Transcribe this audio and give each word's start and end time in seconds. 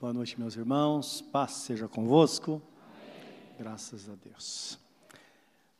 Boa 0.00 0.14
noite, 0.14 0.40
meus 0.40 0.56
irmãos. 0.56 1.20
Paz 1.20 1.50
seja 1.50 1.86
convosco. 1.86 2.52
Amém. 2.52 3.56
Graças 3.58 4.08
a 4.08 4.14
Deus. 4.14 4.78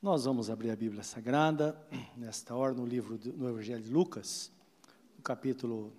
Nós 0.02 0.26
vamos 0.26 0.50
abrir 0.50 0.70
a 0.70 0.76
Bíblia 0.76 1.02
Sagrada, 1.02 1.74
nesta 2.14 2.54
hora, 2.54 2.74
no 2.74 2.84
livro 2.84 3.16
do 3.16 3.48
Evangelho 3.48 3.82
de 3.82 3.88
Lucas, 3.88 4.52
no 5.16 5.22
capítulo 5.22 5.90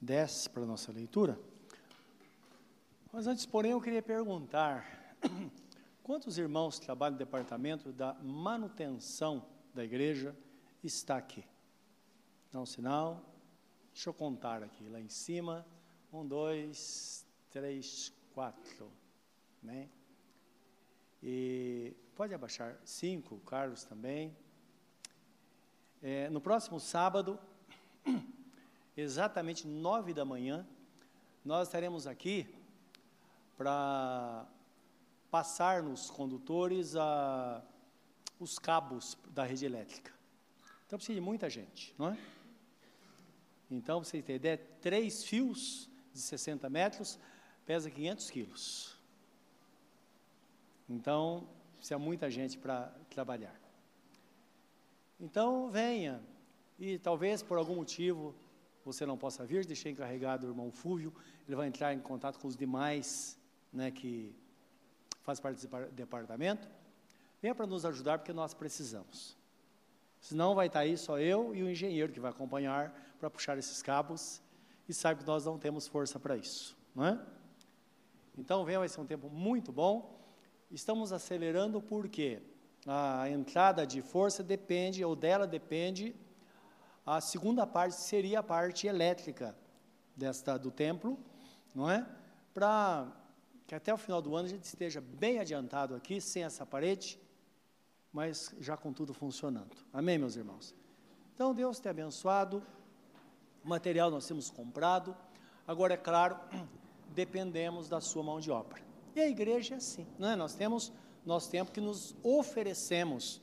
10, 0.00 0.48
para 0.48 0.62
a 0.62 0.66
nossa 0.66 0.90
leitura. 0.90 1.38
Mas 3.12 3.26
antes, 3.26 3.44
porém, 3.44 3.72
eu 3.72 3.82
queria 3.82 4.02
perguntar: 4.02 5.14
quantos 6.02 6.38
irmãos 6.38 6.78
que 6.78 6.86
trabalham 6.86 7.12
no 7.12 7.18
departamento 7.18 7.92
da 7.92 8.14
manutenção 8.14 9.44
da 9.74 9.84
igreja 9.84 10.34
está 10.82 11.18
aqui? 11.18 11.44
Dá 12.50 12.58
um 12.58 12.66
sinal. 12.66 13.22
Deixa 13.92 14.08
eu 14.08 14.14
contar 14.14 14.62
aqui, 14.62 14.88
lá 14.88 14.98
em 14.98 15.10
cima. 15.10 15.66
Um, 16.10 16.26
dois, 16.26 17.26
três, 17.50 18.12
quatro. 18.32 18.90
Né? 19.62 19.90
E 21.22 21.94
pode 22.16 22.32
abaixar 22.32 22.80
cinco, 22.82 23.38
Carlos 23.40 23.84
também. 23.84 24.34
É, 26.02 26.30
no 26.30 26.40
próximo 26.40 26.80
sábado, 26.80 27.38
exatamente 28.96 29.66
nove 29.66 30.14
da 30.14 30.24
manhã, 30.24 30.66
nós 31.44 31.68
estaremos 31.68 32.06
aqui 32.06 32.46
para 33.58 34.46
passar 35.30 35.82
nos 35.82 36.08
condutores 36.10 36.96
a, 36.96 37.62
os 38.40 38.58
cabos 38.58 39.18
da 39.28 39.44
rede 39.44 39.66
elétrica. 39.66 40.12
Então 40.86 40.98
precisa 40.98 41.16
de 41.16 41.20
muita 41.20 41.50
gente, 41.50 41.94
não 41.98 42.08
é? 42.08 42.18
Então, 43.70 44.00
para 44.00 44.08
vocês 44.08 44.24
terem 44.24 44.36
ideia, 44.36 44.56
três 44.80 45.22
fios 45.22 45.87
de 46.18 46.24
60 46.24 46.68
metros, 46.68 47.18
pesa 47.64 47.90
500 47.90 48.30
quilos. 48.30 48.98
Então, 50.88 51.48
precisa 51.76 51.98
muita 51.98 52.30
gente 52.30 52.58
para 52.58 52.92
trabalhar. 53.10 53.54
Então, 55.20 55.70
venha. 55.70 56.20
E 56.78 56.98
talvez 56.98 57.42
por 57.42 57.58
algum 57.58 57.76
motivo 57.76 58.34
você 58.84 59.04
não 59.04 59.18
possa 59.18 59.44
vir, 59.44 59.66
deixei 59.66 59.92
encarregado 59.92 60.46
o 60.46 60.50
irmão 60.50 60.70
Fúvio, 60.70 61.12
ele 61.46 61.54
vai 61.54 61.68
entrar 61.68 61.92
em 61.92 62.00
contato 62.00 62.38
com 62.38 62.48
os 62.48 62.56
demais 62.56 63.38
né, 63.72 63.90
que 63.90 64.34
fazem 65.22 65.42
parte 65.42 65.66
do 65.66 65.90
departamento. 65.90 66.68
Venha 67.42 67.54
para 67.54 67.66
nos 67.66 67.84
ajudar, 67.84 68.18
porque 68.18 68.32
nós 68.32 68.54
precisamos. 68.54 69.36
Senão 70.20 70.54
vai 70.54 70.68
estar 70.68 70.80
aí 70.80 70.96
só 70.96 71.18
eu 71.18 71.54
e 71.54 71.62
o 71.62 71.70
engenheiro 71.70 72.12
que 72.12 72.18
vai 72.18 72.30
acompanhar 72.30 72.92
para 73.20 73.28
puxar 73.28 73.58
esses 73.58 73.82
cabos 73.82 74.40
e 74.88 74.94
sabe 74.94 75.20
que 75.20 75.26
nós 75.26 75.44
não 75.44 75.58
temos 75.58 75.86
força 75.86 76.18
para 76.18 76.36
isso, 76.36 76.76
não 76.94 77.04
é? 77.04 77.20
Então, 78.36 78.64
venha, 78.64 78.78
vai 78.78 78.88
ser 78.88 79.00
um 79.00 79.06
tempo 79.06 79.28
muito 79.28 79.70
bom. 79.70 80.18
Estamos 80.70 81.12
acelerando 81.12 81.82
porque 81.82 82.40
a 82.86 83.28
entrada 83.28 83.86
de 83.86 84.00
força 84.00 84.42
depende, 84.42 85.04
ou 85.04 85.14
dela 85.14 85.46
depende, 85.46 86.14
a 87.04 87.20
segunda 87.20 87.66
parte 87.66 87.96
seria 87.96 88.40
a 88.40 88.42
parte 88.42 88.86
elétrica 88.86 89.56
desta 90.14 90.58
do 90.58 90.70
templo, 90.70 91.18
não 91.74 91.90
é? 91.90 92.06
Para 92.54 93.10
que 93.66 93.74
até 93.74 93.92
o 93.92 93.96
final 93.96 94.22
do 94.22 94.34
ano 94.34 94.46
a 94.46 94.50
gente 94.50 94.64
esteja 94.64 95.00
bem 95.00 95.38
adiantado 95.38 95.94
aqui, 95.94 96.20
sem 96.20 96.44
essa 96.44 96.64
parede, 96.64 97.18
mas 98.12 98.54
já 98.60 98.76
com 98.76 98.92
tudo 98.92 99.12
funcionando. 99.12 99.76
Amém, 99.92 100.18
meus 100.18 100.36
irmãos? 100.36 100.74
Então, 101.34 101.54
Deus 101.54 101.78
te 101.78 101.88
abençoado. 101.88 102.62
Material 103.64 104.10
nós 104.10 104.26
temos 104.26 104.50
comprado. 104.50 105.16
Agora, 105.66 105.94
é 105.94 105.96
claro, 105.96 106.38
dependemos 107.14 107.88
da 107.88 108.00
sua 108.00 108.22
mão 108.22 108.40
de 108.40 108.50
obra. 108.50 108.80
E 109.14 109.20
a 109.20 109.28
igreja 109.28 109.74
é 109.74 109.76
assim, 109.78 110.06
não 110.18 110.28
é? 110.28 110.36
Nós 110.36 110.54
temos, 110.54 110.92
nós 111.24 111.48
temos 111.48 111.72
que 111.72 111.80
nos 111.80 112.14
oferecemos. 112.22 113.40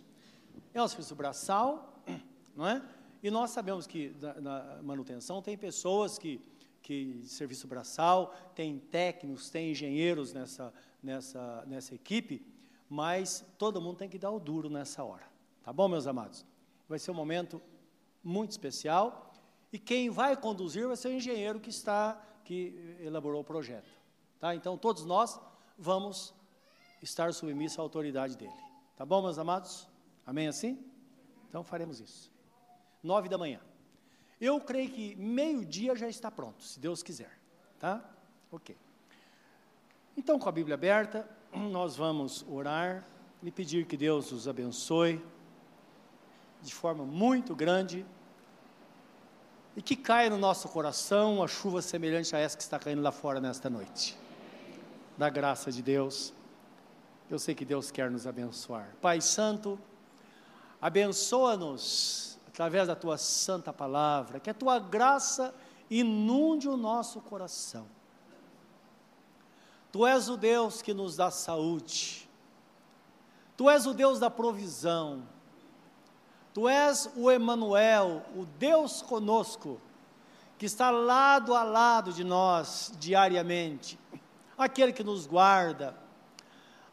É 0.74 0.82
o 0.82 0.88
serviço 0.88 1.16
braçal, 1.16 2.02
não 2.56 2.68
é? 2.68 2.82
E 3.22 3.32
nós 3.32 3.52
sabemos 3.52 3.88
que 3.88 4.16
na, 4.20 4.34
na 4.42 4.84
manutenção 4.84 5.42
tem 5.42 5.58
pessoas 5.58 6.18
que, 6.18 6.40
que 6.82 7.22
serviço 7.26 7.68
braçal, 7.68 8.36
tem 8.54 8.78
técnicos, 8.78 9.50
tem 9.50 9.72
engenheiros 9.72 10.32
nessa, 10.32 10.74
nessa, 11.02 11.64
nessa 11.66 11.96
equipe, 11.96 12.46
mas 12.88 13.44
todo 13.58 13.82
mundo 13.82 13.98
tem 13.98 14.08
que 14.08 14.20
dar 14.20 14.30
o 14.30 14.40
duro 14.40 14.70
nessa 14.70 15.04
hora. 15.04 15.28
Tá 15.64 15.74
bom, 15.74 15.88
meus 15.88 16.06
amados? 16.06 16.46
Vai 16.88 17.00
ser 17.00 17.10
um 17.10 17.16
momento 17.16 17.60
muito 18.24 18.52
especial 18.52 19.25
e 19.72 19.80
quem 19.80 20.10
vai 20.10 20.36
conduzir 20.38 20.88
vai 20.88 20.96
ser 20.96 21.10
o 21.10 21.12
engenheiro 21.12 21.60
que 21.60 21.70
está, 21.70 22.22
que 22.44 22.98
elaborou 23.02 23.42
o 23.42 23.44
projeto. 23.44 23.90
Tá? 24.40 24.56
Então, 24.56 24.78
todos 24.78 25.06
nós 25.06 25.40
vamos 25.78 26.34
estar 27.02 27.34
submissos 27.34 27.80
à 27.80 27.82
autoridade 27.82 28.38
dele. 28.38 28.54
Tá 28.96 29.06
bom, 29.06 29.22
meus 29.22 29.38
amados? 29.38 29.88
Amém 30.26 30.48
assim? 30.48 30.80
Então, 31.50 31.64
faremos 31.64 32.00
isso. 32.00 32.32
Nove 33.04 33.30
da 33.30 33.38
manhã. 33.38 33.60
Eu 34.40 34.60
creio 34.60 34.90
que 34.90 35.16
meio-dia 35.16 35.96
já 35.96 36.08
está 36.08 36.30
pronto, 36.30 36.64
se 36.64 36.80
Deus 36.80 37.02
quiser. 37.02 37.40
Tá? 37.80 38.04
Ok. 38.52 38.78
Então, 40.18 40.40
com 40.40 40.48
a 40.48 40.52
Bíblia 40.52 40.76
aberta, 40.76 41.30
nós 41.54 41.96
vamos 41.96 42.46
orar 42.48 43.06
e 43.44 43.52
pedir 43.52 43.86
que 43.86 43.98
Deus 43.98 44.32
os 44.32 44.48
abençoe 44.48 45.24
de 46.62 46.74
forma 46.74 47.06
muito 47.06 47.56
grande 47.56 48.06
e 49.76 49.82
que 49.82 49.96
caia 49.96 50.30
no 50.30 50.38
nosso 50.38 50.70
coração 50.70 51.44
a 51.44 51.48
chuva 51.48 51.82
semelhante 51.82 52.36
a 52.36 52.40
essa 52.40 52.56
que 52.56 52.64
está 52.64 52.80
caindo 52.80 53.02
lá 53.02 53.12
fora 53.12 53.40
nesta 53.40 53.70
noite. 53.70 54.18
Da 55.18 55.30
graça 55.30 55.72
de 55.72 55.82
Deus, 55.82 56.34
eu 57.30 57.40
sei 57.40 57.54
que 57.56 57.66
Deus 57.66 57.92
quer 57.92 58.10
nos 58.10 58.26
abençoar. 58.26 58.96
Pai 59.02 59.20
Santo, 59.22 59.80
abençoa-nos 60.82 62.38
através 62.48 62.88
da 62.88 62.96
tua 62.96 63.18
santa 63.18 63.74
palavra, 63.74 64.40
que 64.40 64.50
a 64.50 64.54
tua 64.54 64.80
graça 64.80 65.54
inunde 65.90 66.68
o 66.70 66.78
nosso 66.78 67.20
coração. 67.22 67.86
Tu 69.92 70.06
és 70.06 70.30
o 70.30 70.38
Deus 70.38 70.82
que 70.82 70.94
nos 70.94 71.16
dá 71.16 71.32
saúde, 71.32 72.26
Tu 73.58 73.70
és 73.70 73.86
o 73.86 73.94
Deus 73.94 74.20
da 74.20 74.30
provisão, 74.30 75.24
Tu 76.56 76.70
és 76.70 77.12
o 77.18 77.30
Emanuel, 77.30 78.24
o 78.34 78.46
Deus 78.46 79.02
conosco, 79.02 79.78
que 80.58 80.66
está 80.66 80.90
lado 80.90 81.54
a 81.54 81.64
lado 81.64 82.14
de 82.14 82.24
nós 82.24 82.94
diariamente, 82.98 84.00
aquele 84.58 84.94
que 84.94 85.04
nos 85.04 85.28
guarda, 85.28 85.98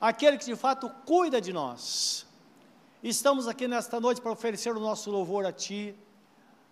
aquele 0.00 0.36
que 0.36 0.46
de 0.46 0.56
fato 0.56 0.90
cuida 1.06 1.40
de 1.40 1.52
nós. 1.52 2.26
Estamos 3.04 3.46
aqui 3.46 3.68
nesta 3.68 4.00
noite 4.00 4.20
para 4.20 4.32
oferecer 4.32 4.76
o 4.76 4.80
nosso 4.80 5.12
louvor 5.12 5.46
a 5.46 5.52
Ti, 5.52 5.94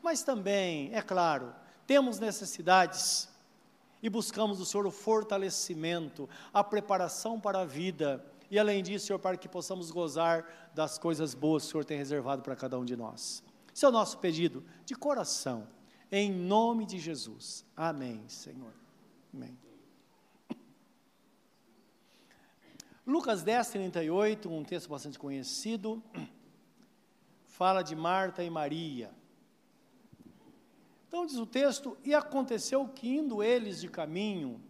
mas 0.03 0.25
também, 0.25 0.93
é 0.93 1.01
claro, 1.01 1.55
temos 1.87 2.19
necessidades 2.19 3.29
e 4.03 4.11
buscamos 4.11 4.59
do 4.59 4.67
Senhor 4.67 4.85
o 4.85 4.91
fortalecimento, 4.91 6.29
a 6.53 6.65
preparação 6.65 7.39
para 7.39 7.61
a 7.61 7.65
vida 7.65 8.21
e 8.51 8.59
além 8.59 8.83
disso, 8.83 9.07
Senhor, 9.07 9.19
para 9.19 9.37
que 9.37 9.49
possamos 9.49 9.91
gozar 9.91 10.71
das 10.75 10.99
coisas 10.99 11.35
boas 11.35 11.63
que 11.63 11.69
o 11.69 11.71
Senhor 11.73 11.85
tem 11.85 11.97
reservado 11.97 12.43
para 12.43 12.57
cada 12.57 12.79
um 12.79 12.85
de 12.85 12.97
nós. 12.97 13.45
Esse 13.73 13.85
é 13.85 13.89
o 13.89 13.93
nosso 13.93 14.19
pedido 14.19 14.65
de 14.85 14.95
coração, 14.97 15.69
em 16.11 16.33
nome 16.33 16.85
de 16.85 16.99
Jesus. 16.99 17.65
Amém, 17.77 18.29
Senhor. 18.29 18.75
Amém. 19.33 19.57
Lucas 23.07 23.43
10, 23.43 23.71
38, 23.71 24.51
um 24.51 24.65
texto 24.65 24.89
bastante 24.89 25.19
conhecido, 25.19 26.03
fala 27.45 27.83
de 27.83 27.95
Marta 27.95 28.43
e 28.43 28.51
Maria. 28.51 29.13
Então 31.07 31.25
diz 31.25 31.37
o 31.37 31.47
texto: 31.47 31.97
E 32.05 32.15
aconteceu 32.15 32.87
que, 32.89 33.09
indo 33.09 33.43
eles 33.43 33.81
de 33.81 33.89
caminho, 33.89 34.61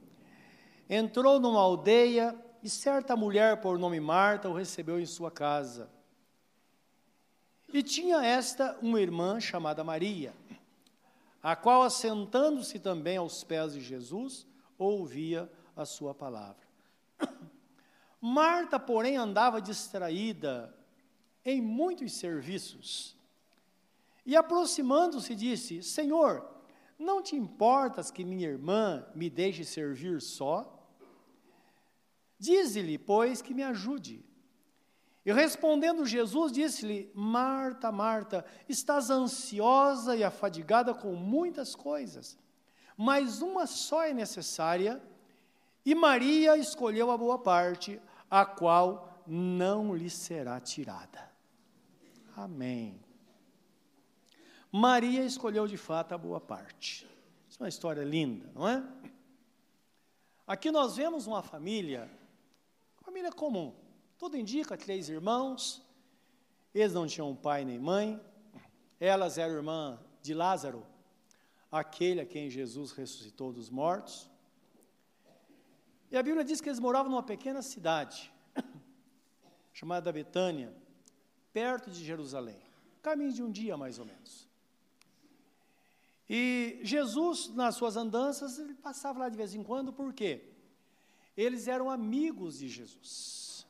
entrou 0.88 1.38
numa 1.40 1.60
aldeia 1.60 2.38
e 2.62 2.68
certa 2.68 3.16
mulher 3.16 3.60
por 3.60 3.78
nome 3.78 4.00
Marta 4.00 4.48
o 4.48 4.54
recebeu 4.54 5.00
em 5.00 5.06
sua 5.06 5.30
casa. 5.30 5.90
E 7.72 7.82
tinha 7.82 8.24
esta 8.24 8.76
uma 8.82 9.00
irmã 9.00 9.40
chamada 9.40 9.84
Maria, 9.84 10.34
a 11.42 11.54
qual, 11.54 11.82
assentando-se 11.82 12.78
também 12.78 13.16
aos 13.16 13.44
pés 13.44 13.72
de 13.72 13.80
Jesus, 13.80 14.46
ouvia 14.76 15.50
a 15.76 15.84
sua 15.84 16.14
palavra. 16.14 16.66
Marta, 18.20 18.78
porém, 18.78 19.16
andava 19.16 19.60
distraída 19.60 20.74
em 21.44 21.60
muitos 21.60 22.12
serviços. 22.12 23.16
E 24.26 24.36
aproximando-se, 24.36 25.34
disse: 25.34 25.82
Senhor, 25.82 26.46
não 26.98 27.22
te 27.22 27.36
importas 27.36 28.10
que 28.10 28.24
minha 28.24 28.48
irmã 28.48 29.06
me 29.14 29.30
deixe 29.30 29.64
servir 29.64 30.20
só? 30.20 30.79
Dize-lhe, 32.40 32.96
pois, 32.96 33.42
que 33.42 33.52
me 33.52 33.62
ajude. 33.62 34.24
E 35.26 35.30
respondendo 35.30 36.06
Jesus, 36.06 36.50
disse-lhe: 36.50 37.12
Marta, 37.14 37.92
Marta, 37.92 38.46
estás 38.66 39.10
ansiosa 39.10 40.16
e 40.16 40.24
afadigada 40.24 40.94
com 40.94 41.14
muitas 41.14 41.74
coisas, 41.74 42.38
mas 42.96 43.42
uma 43.42 43.66
só 43.66 44.02
é 44.02 44.14
necessária, 44.14 45.02
e 45.84 45.94
Maria 45.94 46.56
escolheu 46.56 47.10
a 47.10 47.18
boa 47.18 47.38
parte, 47.38 48.00
a 48.30 48.46
qual 48.46 49.22
não 49.26 49.94
lhe 49.94 50.08
será 50.08 50.58
tirada. 50.58 51.30
Amém. 52.34 52.98
Maria 54.72 55.24
escolheu 55.24 55.66
de 55.66 55.76
fato 55.76 56.14
a 56.14 56.18
boa 56.18 56.40
parte. 56.40 57.06
Isso 57.46 57.58
é 57.60 57.64
uma 57.64 57.68
história 57.68 58.02
linda, 58.02 58.50
não 58.54 58.66
é? 58.66 58.82
Aqui 60.46 60.70
nós 60.70 60.96
vemos 60.96 61.26
uma 61.26 61.42
família, 61.42 62.10
família 63.10 63.32
comum. 63.32 63.74
Tudo 64.16 64.36
indica 64.36 64.76
três 64.76 65.08
irmãos, 65.08 65.84
eles 66.72 66.92
não 66.92 67.08
tinham 67.08 67.34
pai 67.34 67.64
nem 67.64 67.76
mãe, 67.76 68.20
elas 69.00 69.36
eram 69.36 69.54
irmã 69.54 69.98
de 70.22 70.32
Lázaro, 70.32 70.86
aquele 71.72 72.20
a 72.20 72.26
quem 72.26 72.48
Jesus 72.48 72.92
ressuscitou 72.92 73.52
dos 73.52 73.68
mortos. 73.68 74.30
E 76.08 76.16
a 76.16 76.22
Bíblia 76.22 76.44
diz 76.44 76.60
que 76.60 76.68
eles 76.68 76.78
moravam 76.78 77.10
numa 77.10 77.22
pequena 77.24 77.62
cidade, 77.62 78.32
chamada 79.74 80.12
Betânia, 80.12 80.72
perto 81.52 81.90
de 81.90 82.04
Jerusalém, 82.04 82.62
caminho 83.02 83.32
de 83.32 83.42
um 83.42 83.50
dia 83.50 83.76
mais 83.76 83.98
ou 83.98 84.04
menos. 84.04 84.48
E 86.28 86.78
Jesus, 86.84 87.52
nas 87.56 87.74
suas 87.74 87.96
andanças, 87.96 88.56
ele 88.60 88.74
passava 88.74 89.18
lá 89.18 89.28
de 89.28 89.36
vez 89.36 89.52
em 89.52 89.64
quando, 89.64 89.92
por 89.92 90.12
quê? 90.12 90.49
Eles 91.36 91.68
eram 91.68 91.90
amigos 91.90 92.58
de 92.58 92.68
Jesus. 92.68 93.66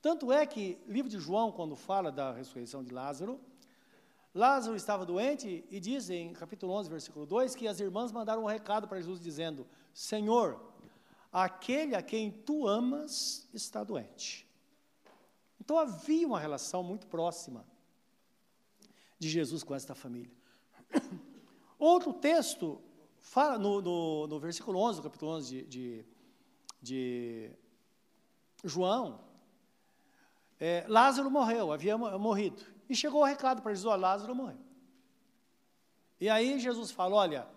Tanto 0.00 0.30
é 0.30 0.46
que, 0.46 0.78
livro 0.86 1.10
de 1.10 1.18
João, 1.18 1.50
quando 1.50 1.74
fala 1.74 2.12
da 2.12 2.32
ressurreição 2.32 2.84
de 2.84 2.92
Lázaro, 2.92 3.40
Lázaro 4.34 4.76
estava 4.76 5.06
doente 5.06 5.64
e 5.70 5.78
diz 5.78 6.10
em 6.10 6.32
capítulo 6.32 6.72
11, 6.72 6.90
versículo 6.90 7.24
2, 7.24 7.54
que 7.54 7.68
as 7.68 7.78
irmãs 7.78 8.10
mandaram 8.10 8.42
um 8.42 8.46
recado 8.46 8.88
para 8.88 8.98
Jesus 8.98 9.20
dizendo: 9.20 9.66
Senhor, 9.94 10.60
aquele 11.32 11.94
a 11.94 12.02
quem 12.02 12.30
tu 12.30 12.66
amas 12.66 13.48
está 13.54 13.82
doente. 13.82 14.46
Então 15.60 15.78
havia 15.78 16.26
uma 16.26 16.38
relação 16.38 16.82
muito 16.82 17.06
próxima 17.06 17.64
de 19.18 19.28
Jesus 19.28 19.62
com 19.62 19.74
esta 19.74 19.94
família. 19.94 20.36
Outro 21.78 22.12
texto 22.12 22.80
fala 23.24 23.58
no, 23.58 23.80
no, 23.80 24.26
no 24.26 24.38
versículo 24.38 24.78
11, 24.78 25.00
do 25.00 25.02
capítulo 25.02 25.32
11 25.32 25.62
de, 25.62 25.64
de, 25.64 26.06
de 26.82 27.50
João, 28.62 29.20
é, 30.60 30.84
Lázaro 30.86 31.30
morreu, 31.30 31.72
havia 31.72 31.96
morrido. 31.96 32.62
E 32.88 32.94
chegou 32.94 33.22
o 33.22 33.24
recado 33.24 33.62
para 33.62 33.72
Jesus, 33.72 33.92
ó, 33.92 33.96
Lázaro 33.96 34.34
morreu. 34.34 34.58
E 36.20 36.28
aí 36.28 36.60
Jesus 36.60 36.90
fala, 36.90 37.16
olha, 37.16 37.48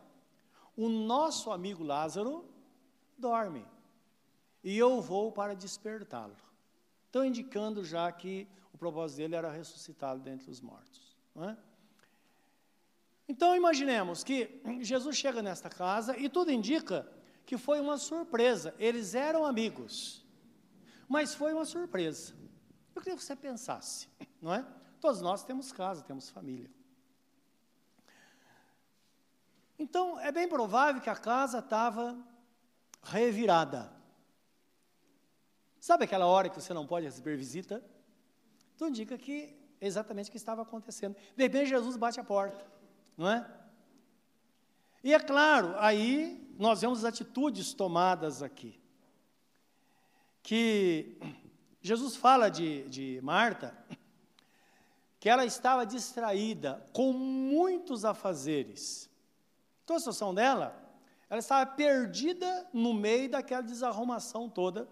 o 0.75 0.89
nosso 0.89 1.51
amigo 1.51 1.83
Lázaro 1.83 2.45
dorme, 3.17 3.65
e 4.63 4.75
eu 4.77 5.01
vou 5.01 5.31
para 5.31 5.53
despertá-lo. 5.53 6.35
Então, 7.09 7.23
indicando 7.23 7.83
já 7.83 8.11
que 8.11 8.47
o 8.73 8.77
propósito 8.77 9.17
dele 9.17 9.35
era 9.35 9.51
ressuscitá-lo 9.51 10.19
dentre 10.21 10.49
os 10.49 10.61
mortos. 10.61 11.15
Não 11.35 11.49
é? 11.49 11.57
Então 13.27 13.55
imaginemos 13.55 14.23
que 14.23 14.61
Jesus 14.79 15.17
chega 15.17 15.41
nesta 15.41 15.69
casa 15.69 16.17
e 16.17 16.29
tudo 16.29 16.49
indica 16.49 17.11
que 17.45 17.57
foi 17.57 17.79
uma 17.79 17.97
surpresa. 17.97 18.73
Eles 18.79 19.15
eram 19.15 19.45
amigos, 19.45 20.25
mas 21.09 21.35
foi 21.35 21.53
uma 21.53 21.65
surpresa. 21.65 22.33
Eu 22.95 23.01
queria 23.01 23.17
que 23.17 23.23
você 23.23 23.35
pensasse, 23.35 24.07
não 24.41 24.53
é? 24.53 24.65
Todos 25.01 25.21
nós 25.21 25.43
temos 25.43 25.71
casa, 25.71 26.03
temos 26.03 26.29
família. 26.29 26.71
Então 29.77 30.19
é 30.19 30.31
bem 30.31 30.47
provável 30.47 31.01
que 31.01 31.09
a 31.09 31.15
casa 31.15 31.59
estava 31.59 32.17
revirada. 33.03 33.91
Sabe 35.79 36.05
aquela 36.05 36.25
hora 36.25 36.49
que 36.49 36.59
você 36.59 36.73
não 36.73 36.87
pode 36.87 37.05
receber 37.05 37.35
visita? 37.35 37.83
Tudo 38.77 38.89
indica 38.89 39.17
que 39.17 39.55
é 39.79 39.85
exatamente 39.85 40.29
o 40.29 40.31
que 40.31 40.37
estava 40.37 40.61
acontecendo. 40.61 41.15
De 41.35 41.43
repente 41.43 41.69
Jesus 41.69 41.95
bate 41.97 42.19
a 42.19 42.23
porta 42.23 42.76
não 43.17 43.29
é? 43.29 43.45
E 45.03 45.13
é 45.13 45.19
claro, 45.19 45.75
aí 45.77 46.47
nós 46.57 46.81
vemos 46.81 47.03
atitudes 47.03 47.73
tomadas 47.73 48.43
aqui. 48.43 48.79
Que 50.43 51.17
Jesus 51.81 52.15
fala 52.15 52.49
de, 52.49 52.87
de 52.89 53.19
Marta, 53.21 53.77
que 55.19 55.29
ela 55.29 55.45
estava 55.45 55.85
distraída 55.85 56.85
com 56.93 57.11
muitos 57.11 58.05
afazeres. 58.05 59.09
Então 59.83 59.95
a 59.95 59.99
situação 59.99 60.33
dela, 60.33 60.75
ela 61.29 61.39
estava 61.39 61.65
perdida 61.65 62.69
no 62.71 62.93
meio 62.93 63.29
daquela 63.29 63.61
desarrumação 63.61 64.49
toda, 64.49 64.87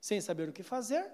sem 0.00 0.20
saber 0.20 0.48
o 0.48 0.52
que 0.52 0.62
fazer. 0.62 1.10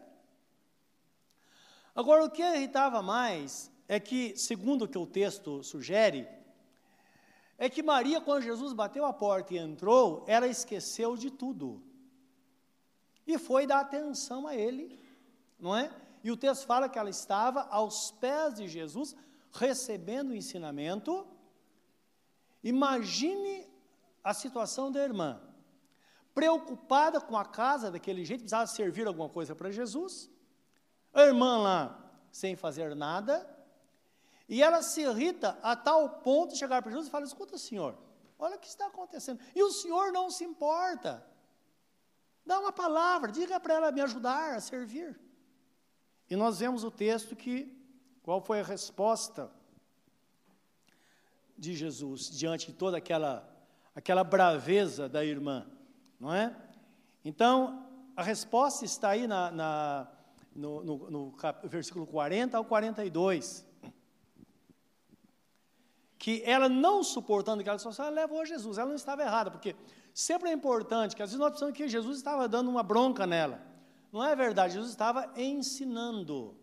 Agora, 1.94 2.25
o 2.25 2.31
que 2.31 2.43
irritava 2.43 3.00
mais 3.02 3.70
é 3.87 4.01
que, 4.01 4.37
segundo 4.37 4.85
o 4.85 4.89
que 4.89 4.99
o 4.99 5.07
texto 5.07 5.63
sugere, 5.63 6.29
é 7.57 7.69
que 7.69 7.83
Maria, 7.83 8.21
quando 8.21 8.43
Jesus 8.43 8.73
bateu 8.73 9.05
a 9.05 9.13
porta 9.13 9.55
e 9.55 9.59
entrou, 9.59 10.25
ela 10.27 10.47
esqueceu 10.47 11.17
de 11.17 11.31
tudo. 11.31 11.83
E 13.27 13.39
foi 13.39 13.67
dar 13.67 13.81
atenção 13.81 14.47
a 14.47 14.55
ele, 14.55 14.99
não 15.59 15.77
é? 15.77 15.91
E 16.23 16.31
o 16.31 16.37
texto 16.37 16.67
fala 16.67 16.89
que 16.89 16.99
ela 16.99 17.11
estava 17.11 17.63
aos 17.71 18.11
pés 18.11 18.55
de 18.55 18.67
Jesus, 18.67 19.15
recebendo 19.53 20.31
o 20.31 20.35
ensinamento. 20.35 21.27
Imagine 22.63 23.67
a 24.23 24.35
situação 24.35 24.91
da 24.91 25.03
irmã, 25.03 25.41
preocupada 26.35 27.21
com 27.21 27.37
a 27.37 27.45
casa 27.45 27.91
daquele 27.91 28.25
jeito, 28.25 28.41
precisava 28.41 28.67
servir 28.67 29.07
alguma 29.07 29.29
coisa 29.29 29.55
para 29.55 29.71
Jesus. 29.71 30.31
A 31.13 31.23
irmã 31.23 31.59
lá, 31.59 32.13
sem 32.33 32.57
fazer 32.57 32.97
nada, 32.97 33.54
e 34.49 34.62
ela 34.62 34.82
se 34.82 35.02
irrita 35.02 35.58
a 35.62 35.75
tal 35.75 36.08
ponto 36.20 36.52
de 36.52 36.58
chegar 36.58 36.82
para 36.82 36.91
Jesus 36.91 37.08
e 37.08 37.11
falar: 37.11 37.25
Escuta, 37.25 37.56
senhor, 37.56 37.96
olha 38.38 38.56
o 38.56 38.58
que 38.58 38.69
está 38.69 38.87
acontecendo. 38.87 39.41
E 39.55 39.62
o 39.62 39.70
senhor 39.70 40.12
não 40.12 40.31
se 40.31 40.44
importa. 40.44 41.25
Dá 42.44 42.58
uma 42.61 42.73
palavra, 42.73 43.32
diga 43.32 43.58
para 43.58 43.75
ela 43.75 43.93
me 43.93 44.02
ajudar 44.02 44.55
a 44.55 44.61
servir. 44.61 45.19
E 46.29 46.37
nós 46.37 46.58
vemos 46.58 46.85
o 46.85 46.91
texto 46.91 47.35
que, 47.35 47.75
qual 48.23 48.41
foi 48.41 48.61
a 48.61 48.64
resposta 48.64 49.50
de 51.56 51.75
Jesus 51.75 52.30
diante 52.30 52.66
de 52.66 52.73
toda 52.75 52.99
aquela, 52.99 53.49
aquela 53.95 54.23
braveza 54.23 55.09
da 55.09 55.25
irmã, 55.25 55.66
não 56.21 56.35
é? 56.35 56.54
Então, 57.25 57.88
a 58.14 58.23
resposta 58.23 58.85
está 58.85 59.11
aí 59.11 59.26
na, 59.26 59.50
na 59.50 60.09
no, 60.54 60.85
no, 60.85 61.11
no 61.11 61.33
cap, 61.33 61.66
versículo 61.66 62.07
40 62.07 62.57
ao 62.57 62.64
42 62.64 63.66
que 66.25 66.43
ela 66.47 66.71
não 66.71 67.04
suportando 67.04 67.61
aquela 67.61 67.76
situação, 67.76 68.07
ela 68.07 68.23
levou 68.23 68.40
a 68.40 68.47
Jesus. 68.47 68.78
Ela 68.78 68.88
não 68.88 68.97
estava 68.97 69.21
errada, 69.21 69.50
porque 69.50 69.76
sempre 70.14 70.49
é 70.49 70.54
importante 70.54 71.14
que 71.14 71.23
às 71.23 71.28
vezes 71.28 71.38
nós 71.38 71.52
pensamos 71.52 71.76
que 71.76 71.87
Jesus 71.87 72.16
estava 72.16 72.49
dando 72.49 72.71
uma 72.71 72.83
bronca 72.83 73.26
nela. 73.26 73.61
Não 74.11 74.25
é 74.25 74.35
verdade, 74.35 74.73
Jesus 74.73 74.90
estava 74.90 75.31
ensinando, 75.37 76.57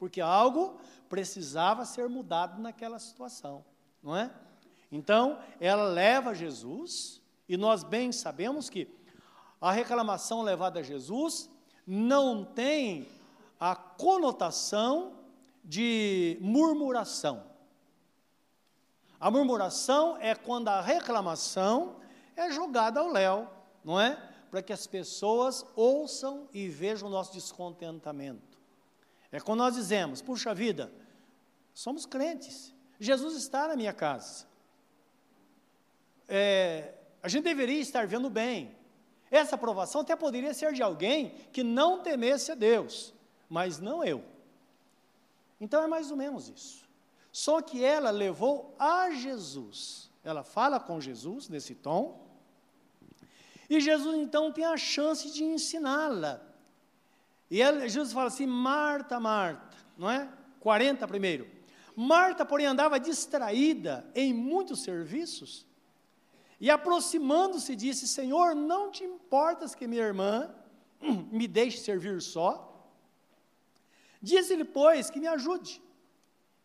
porque 0.00 0.20
algo 0.20 0.80
precisava 1.08 1.84
ser 1.84 2.08
mudado 2.08 2.60
naquela 2.60 2.98
situação, 2.98 3.64
não 4.02 4.16
é? 4.16 4.34
Então, 4.90 5.38
ela 5.60 5.84
leva 5.84 6.34
Jesus, 6.34 7.22
e 7.48 7.56
nós 7.56 7.84
bem 7.84 8.10
sabemos 8.10 8.68
que 8.68 8.88
a 9.60 9.70
reclamação 9.70 10.42
levada 10.42 10.80
a 10.80 10.82
Jesus 10.82 11.48
não 11.86 12.44
tem 12.44 13.06
a 13.60 13.76
conotação 13.76 15.20
de 15.62 16.36
murmuração. 16.40 17.51
A 19.22 19.30
murmuração 19.30 20.16
é 20.16 20.34
quando 20.34 20.66
a 20.66 20.80
reclamação 20.80 21.94
é 22.34 22.50
jogada 22.50 22.98
ao 22.98 23.06
léu, 23.06 23.48
não 23.84 24.00
é? 24.00 24.16
Para 24.50 24.60
que 24.60 24.72
as 24.72 24.84
pessoas 24.84 25.64
ouçam 25.76 26.48
e 26.52 26.68
vejam 26.68 27.06
o 27.06 27.10
nosso 27.10 27.32
descontentamento. 27.32 28.58
É 29.30 29.38
quando 29.38 29.60
nós 29.60 29.76
dizemos: 29.76 30.20
puxa 30.20 30.52
vida, 30.52 30.92
somos 31.72 32.04
crentes, 32.04 32.74
Jesus 32.98 33.36
está 33.36 33.68
na 33.68 33.76
minha 33.76 33.92
casa. 33.92 34.44
É, 36.26 36.92
a 37.22 37.28
gente 37.28 37.44
deveria 37.44 37.78
estar 37.78 38.08
vendo 38.08 38.28
bem. 38.28 38.76
Essa 39.30 39.54
aprovação 39.54 40.00
até 40.00 40.16
poderia 40.16 40.52
ser 40.52 40.72
de 40.72 40.82
alguém 40.82 41.30
que 41.52 41.62
não 41.62 42.02
temesse 42.02 42.50
a 42.50 42.56
Deus, 42.56 43.14
mas 43.48 43.78
não 43.78 44.02
eu. 44.02 44.24
Então 45.60 45.80
é 45.80 45.86
mais 45.86 46.10
ou 46.10 46.16
menos 46.16 46.48
isso. 46.48 46.81
Só 47.32 47.62
que 47.62 47.82
ela 47.82 48.10
levou 48.10 48.76
a 48.78 49.10
Jesus. 49.10 50.10
Ela 50.22 50.44
fala 50.44 50.78
com 50.78 51.00
Jesus 51.00 51.48
nesse 51.48 51.74
tom. 51.74 52.30
E 53.68 53.80
Jesus 53.80 54.14
então 54.16 54.52
tem 54.52 54.66
a 54.66 54.76
chance 54.76 55.32
de 55.32 55.42
ensiná-la. 55.42 56.42
E 57.50 57.60
ela, 57.60 57.88
Jesus 57.88 58.12
fala 58.12 58.28
assim: 58.28 58.46
Marta, 58.46 59.18
Marta, 59.18 59.76
não 59.96 60.10
é? 60.10 60.28
40 60.60 61.08
primeiro. 61.08 61.50
Marta, 61.96 62.44
porém, 62.44 62.66
andava 62.66 63.00
distraída 63.00 64.06
em 64.14 64.32
muitos 64.32 64.82
serviços 64.82 65.66
e, 66.60 66.70
aproximando-se, 66.70 67.74
disse: 67.74 68.06
Senhor, 68.06 68.54
não 68.54 68.90
te 68.90 69.04
importas 69.04 69.74
que 69.74 69.86
minha 69.86 70.02
irmã 70.02 70.54
me 71.32 71.48
deixe 71.48 71.78
servir 71.78 72.20
só? 72.20 72.68
Disse-lhe, 74.20 74.64
pois, 74.64 75.10
que 75.10 75.18
me 75.18 75.26
ajude. 75.26 75.82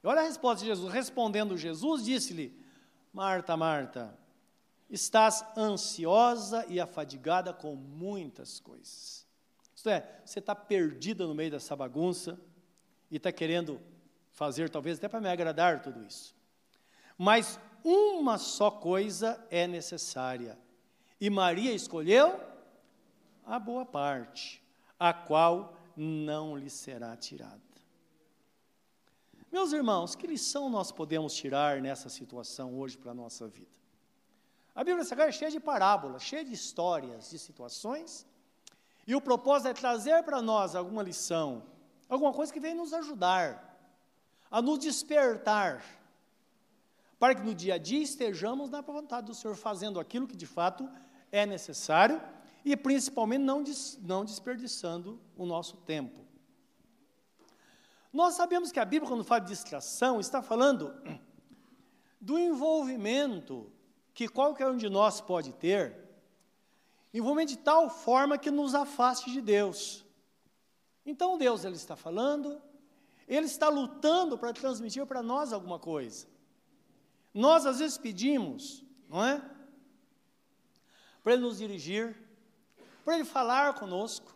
Olha 0.03 0.21
a 0.21 0.25
resposta 0.25 0.63
de 0.63 0.69
Jesus. 0.69 0.93
Respondendo 0.93 1.57
Jesus, 1.57 2.05
disse-lhe: 2.05 2.57
Marta, 3.11 3.57
Marta, 3.57 4.17
estás 4.89 5.45
ansiosa 5.57 6.65
e 6.67 6.79
afadigada 6.79 7.53
com 7.53 7.75
muitas 7.75 8.59
coisas. 8.59 9.25
Isto 9.75 9.89
é, 9.89 10.21
você 10.25 10.39
está 10.39 10.55
perdida 10.55 11.27
no 11.27 11.35
meio 11.35 11.51
dessa 11.51 11.75
bagunça 11.75 12.39
e 13.11 13.17
está 13.17 13.31
querendo 13.31 13.81
fazer, 14.31 14.69
talvez 14.69 14.97
até 14.97 15.07
para 15.07 15.21
me 15.21 15.29
agradar 15.29 15.81
tudo 15.81 16.03
isso. 16.03 16.35
Mas 17.17 17.59
uma 17.83 18.37
só 18.37 18.69
coisa 18.69 19.43
é 19.49 19.67
necessária. 19.67 20.57
E 21.19 21.29
Maria 21.29 21.73
escolheu 21.73 22.39
a 23.45 23.57
boa 23.57 23.85
parte, 23.85 24.63
a 24.99 25.13
qual 25.13 25.75
não 25.95 26.55
lhe 26.55 26.69
será 26.69 27.15
tirada. 27.15 27.66
Meus 29.49 29.71
irmãos, 29.71 30.13
que 30.13 30.27
lição 30.27 30.69
nós 30.69 30.91
podemos 30.91 31.33
tirar 31.33 31.81
nessa 31.81 32.09
situação 32.09 32.77
hoje 32.77 32.97
para 32.97 33.11
a 33.11 33.15
nossa 33.15 33.47
vida? 33.47 33.71
A 34.75 34.83
Bíblia 34.83 35.05
Sagrada 35.05 35.29
é 35.29 35.33
cheia 35.33 35.49
de 35.49 35.59
parábolas, 35.59 36.21
cheia 36.21 36.43
de 36.43 36.53
histórias, 36.53 37.29
de 37.29 37.39
situações, 37.39 38.27
e 39.07 39.15
o 39.15 39.21
propósito 39.21 39.69
é 39.69 39.73
trazer 39.73 40.21
para 40.23 40.41
nós 40.41 40.75
alguma 40.75 41.01
lição, 41.01 41.63
alguma 42.09 42.33
coisa 42.33 42.51
que 42.51 42.59
venha 42.59 42.75
nos 42.75 42.93
ajudar, 42.93 43.79
a 44.51 44.61
nos 44.61 44.79
despertar, 44.79 45.81
para 47.17 47.33
que 47.33 47.41
no 47.41 47.55
dia 47.55 47.75
a 47.75 47.77
dia 47.77 48.03
estejamos 48.03 48.69
na 48.69 48.81
vontade 48.81 49.27
do 49.27 49.33
Senhor, 49.33 49.55
fazendo 49.55 49.97
aquilo 49.97 50.27
que 50.27 50.35
de 50.35 50.45
fato 50.45 50.87
é 51.31 51.45
necessário 51.45 52.21
e 52.65 52.75
principalmente 52.75 53.43
não, 53.43 53.63
des, 53.63 53.97
não 54.01 54.25
desperdiçando 54.25 55.21
o 55.37 55.45
nosso 55.45 55.77
tempo. 55.77 56.26
Nós 58.17 58.33
sabemos 58.33 58.71
que 58.71 58.79
a 58.79 58.83
Bíblia, 58.83 59.07
quando 59.07 59.23
fala 59.23 59.41
de 59.41 59.49
distração, 59.49 60.19
está 60.19 60.41
falando 60.41 60.91
do 62.19 62.39
envolvimento 62.39 63.71
que 64.11 64.27
qualquer 64.27 64.67
um 64.69 64.75
de 64.75 64.89
nós 64.89 65.21
pode 65.21 65.53
ter, 65.53 65.95
envolvimento 67.13 67.51
de 67.51 67.59
tal 67.59 67.91
forma 67.91 68.35
que 68.35 68.49
nos 68.49 68.73
afaste 68.73 69.31
de 69.31 69.39
Deus. 69.39 70.03
Então 71.05 71.37
Deus 71.37 71.63
ele 71.63 71.75
está 71.75 71.95
falando, 71.95 72.59
ele 73.27 73.45
está 73.45 73.69
lutando 73.69 74.35
para 74.35 74.51
transmitir 74.51 75.05
para 75.05 75.21
nós 75.21 75.53
alguma 75.53 75.77
coisa. 75.77 76.25
Nós 77.31 77.67
às 77.67 77.77
vezes 77.77 77.99
pedimos, 77.99 78.83
não 79.07 79.23
é? 79.23 79.39
Para 81.21 81.33
ele 81.33 81.43
nos 81.43 81.59
dirigir, 81.59 82.19
para 83.05 83.13
Ele 83.13 83.25
falar 83.25 83.75
conosco. 83.75 84.33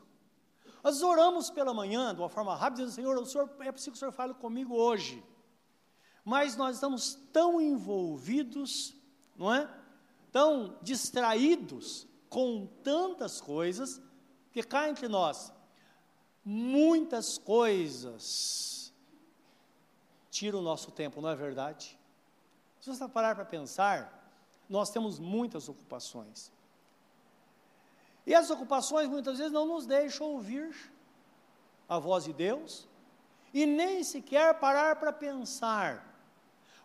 Nós 0.83 1.01
oramos 1.01 1.49
pela 1.49 1.73
manhã, 1.73 2.13
de 2.13 2.21
uma 2.21 2.29
forma 2.29 2.55
rápida, 2.55 2.85
dizendo, 2.85 2.95
Senhor, 2.95 3.17
o 3.17 3.25
Senhor, 3.25 3.49
é 3.59 3.71
preciso 3.71 3.91
que 3.91 3.97
o 3.97 3.99
Senhor 3.99 4.11
fale 4.11 4.33
comigo 4.33 4.75
hoje. 4.75 5.23
Mas 6.23 6.55
nós 6.55 6.75
estamos 6.75 7.15
tão 7.31 7.59
envolvidos, 7.61 8.95
não 9.35 9.53
é? 9.53 9.69
Tão 10.31 10.77
distraídos 10.81 12.07
com 12.29 12.67
tantas 12.83 13.41
coisas, 13.41 14.01
que 14.51 14.63
cá 14.63 14.89
entre 14.89 15.07
nós, 15.07 15.53
muitas 16.43 17.37
coisas 17.37 18.93
tiram 20.29 20.59
o 20.59 20.63
nosso 20.63 20.91
tempo, 20.91 21.21
não 21.21 21.29
é 21.29 21.35
verdade? 21.35 21.99
Se 22.79 22.89
você 22.89 23.07
parar 23.07 23.35
para 23.35 23.45
pensar, 23.45 24.21
nós 24.67 24.89
temos 24.89 25.19
muitas 25.19 25.69
ocupações. 25.69 26.51
E 28.25 28.33
essas 28.33 28.51
ocupações 28.51 29.07
muitas 29.07 29.37
vezes 29.37 29.51
não 29.51 29.65
nos 29.65 29.85
deixam 29.85 30.27
ouvir 30.27 30.75
a 31.89 31.97
voz 31.97 32.23
de 32.23 32.33
Deus 32.33 32.87
e 33.53 33.65
nem 33.65 34.03
sequer 34.03 34.59
parar 34.59 34.95
para 34.95 35.11
pensar, 35.11 36.07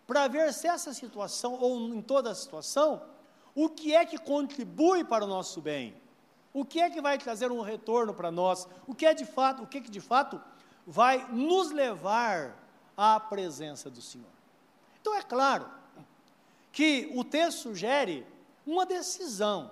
para 0.06 0.26
ver 0.28 0.52
se 0.52 0.66
essa 0.66 0.92
situação, 0.92 1.54
ou 1.60 1.78
em 1.94 2.00
toda 2.00 2.30
a 2.30 2.34
situação, 2.34 3.02
o 3.54 3.68
que 3.68 3.94
é 3.94 4.04
que 4.04 4.18
contribui 4.18 5.04
para 5.04 5.24
o 5.24 5.28
nosso 5.28 5.60
bem, 5.60 5.94
o 6.52 6.64
que 6.64 6.80
é 6.80 6.90
que 6.90 7.00
vai 7.00 7.18
trazer 7.18 7.52
um 7.52 7.60
retorno 7.60 8.14
para 8.14 8.30
nós, 8.30 8.66
o 8.86 8.94
que 8.94 9.06
é 9.06 9.14
de 9.14 9.24
fato, 9.24 9.62
o 9.62 9.66
que, 9.66 9.78
é 9.78 9.80
que 9.80 9.90
de 9.90 10.00
fato 10.00 10.40
vai 10.86 11.26
nos 11.30 11.70
levar 11.70 12.56
à 12.96 13.20
presença 13.20 13.90
do 13.90 14.00
Senhor. 14.00 14.30
Então 15.00 15.14
é 15.14 15.22
claro 15.22 15.70
que 16.72 17.10
o 17.14 17.22
texto 17.22 17.58
sugere 17.58 18.26
uma 18.66 18.84
decisão 18.84 19.70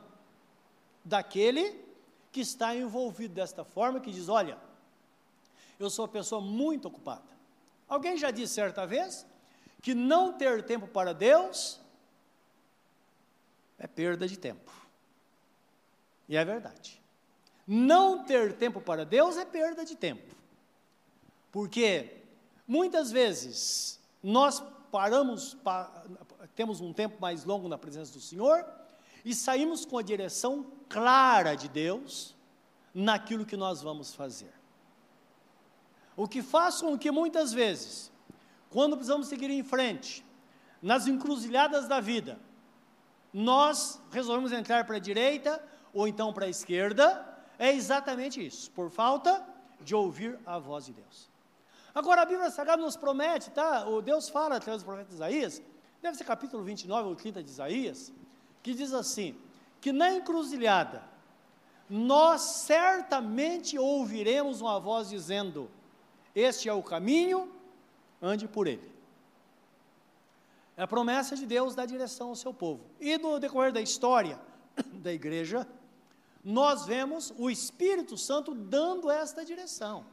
daquele 1.04 1.84
que 2.32 2.40
está 2.40 2.74
envolvido 2.74 3.34
desta 3.34 3.64
forma, 3.64 4.00
que 4.00 4.10
diz: 4.10 4.28
Olha, 4.28 4.58
eu 5.78 5.90
sou 5.90 6.04
uma 6.04 6.10
pessoa 6.10 6.40
muito 6.40 6.88
ocupada. 6.88 7.34
Alguém 7.88 8.16
já 8.16 8.30
disse 8.30 8.54
certa 8.54 8.86
vez 8.86 9.26
que 9.82 9.94
não 9.94 10.32
ter 10.32 10.62
tempo 10.64 10.86
para 10.88 11.12
Deus 11.12 11.80
é 13.78 13.86
perda 13.86 14.26
de 14.26 14.38
tempo. 14.38 14.72
E 16.28 16.36
é 16.36 16.44
verdade. 16.44 17.00
Não 17.66 18.24
ter 18.24 18.54
tempo 18.54 18.80
para 18.80 19.04
Deus 19.04 19.36
é 19.36 19.44
perda 19.44 19.84
de 19.84 19.94
tempo. 19.94 20.34
Porque 21.52 22.16
muitas 22.66 23.10
vezes 23.10 24.00
nós 24.22 24.62
paramos, 24.90 25.56
temos 26.54 26.80
um 26.80 26.92
tempo 26.92 27.20
mais 27.20 27.44
longo 27.44 27.68
na 27.68 27.76
presença 27.76 28.12
do 28.12 28.20
Senhor 28.20 28.64
e 29.24 29.34
saímos 29.34 29.84
com 29.84 29.98
a 29.98 30.02
direção 30.02 30.66
clara 30.88 31.54
de 31.54 31.68
Deus 31.68 32.36
naquilo 32.92 33.46
que 33.46 33.56
nós 33.56 33.82
vamos 33.82 34.14
fazer. 34.14 34.52
O 36.16 36.28
que 36.28 36.42
faz 36.42 36.80
com 36.80 36.96
que 36.96 37.10
muitas 37.10 37.52
vezes, 37.52 38.12
quando 38.70 38.96
precisamos 38.96 39.26
seguir 39.26 39.50
em 39.50 39.64
frente, 39.64 40.24
nas 40.80 41.06
encruzilhadas 41.06 41.88
da 41.88 42.00
vida, 42.00 42.38
nós 43.32 44.00
resolvemos 44.12 44.52
entrar 44.52 44.84
para 44.84 44.96
a 44.96 45.00
direita 45.00 45.60
ou 45.92 46.06
então 46.06 46.32
para 46.32 46.46
a 46.46 46.48
esquerda, 46.48 47.26
é 47.58 47.72
exatamente 47.72 48.44
isso, 48.44 48.70
por 48.70 48.90
falta 48.90 49.44
de 49.80 49.94
ouvir 49.94 50.38
a 50.46 50.58
voz 50.58 50.86
de 50.86 50.92
Deus. 50.92 51.28
Agora 51.94 52.22
a 52.22 52.24
Bíblia 52.24 52.50
Sagrada 52.50 52.82
nos 52.82 52.96
promete, 52.96 53.50
tá? 53.50 53.86
O 53.88 54.02
Deus 54.02 54.28
fala 54.28 54.56
através 54.56 54.82
do 54.82 54.86
profeta 54.86 55.12
Isaías, 55.12 55.62
deve 56.02 56.16
ser 56.16 56.24
capítulo 56.24 56.62
29 56.62 57.08
ou 57.08 57.16
30 57.16 57.42
de 57.42 57.50
Isaías, 57.50 58.12
que 58.64 58.74
diz 58.74 58.92
assim: 58.92 59.36
que 59.80 59.92
na 59.92 60.10
encruzilhada 60.14 61.04
nós 61.88 62.40
certamente 62.40 63.78
ouviremos 63.78 64.60
uma 64.62 64.80
voz 64.80 65.10
dizendo: 65.10 65.70
Este 66.34 66.68
é 66.68 66.72
o 66.72 66.82
caminho, 66.82 67.52
ande 68.20 68.48
por 68.48 68.66
ele. 68.66 68.90
É 70.76 70.82
a 70.82 70.88
promessa 70.88 71.36
de 71.36 71.46
Deus 71.46 71.74
da 71.74 71.86
direção 71.86 72.30
ao 72.30 72.34
seu 72.34 72.52
povo. 72.52 72.84
E 72.98 73.16
no 73.18 73.38
decorrer 73.38 73.70
da 73.70 73.82
história 73.82 74.40
da 74.94 75.12
igreja, 75.12 75.68
nós 76.42 76.86
vemos 76.86 77.32
o 77.36 77.50
Espírito 77.50 78.16
Santo 78.16 78.54
dando 78.54 79.10
esta 79.10 79.44
direção. 79.44 80.06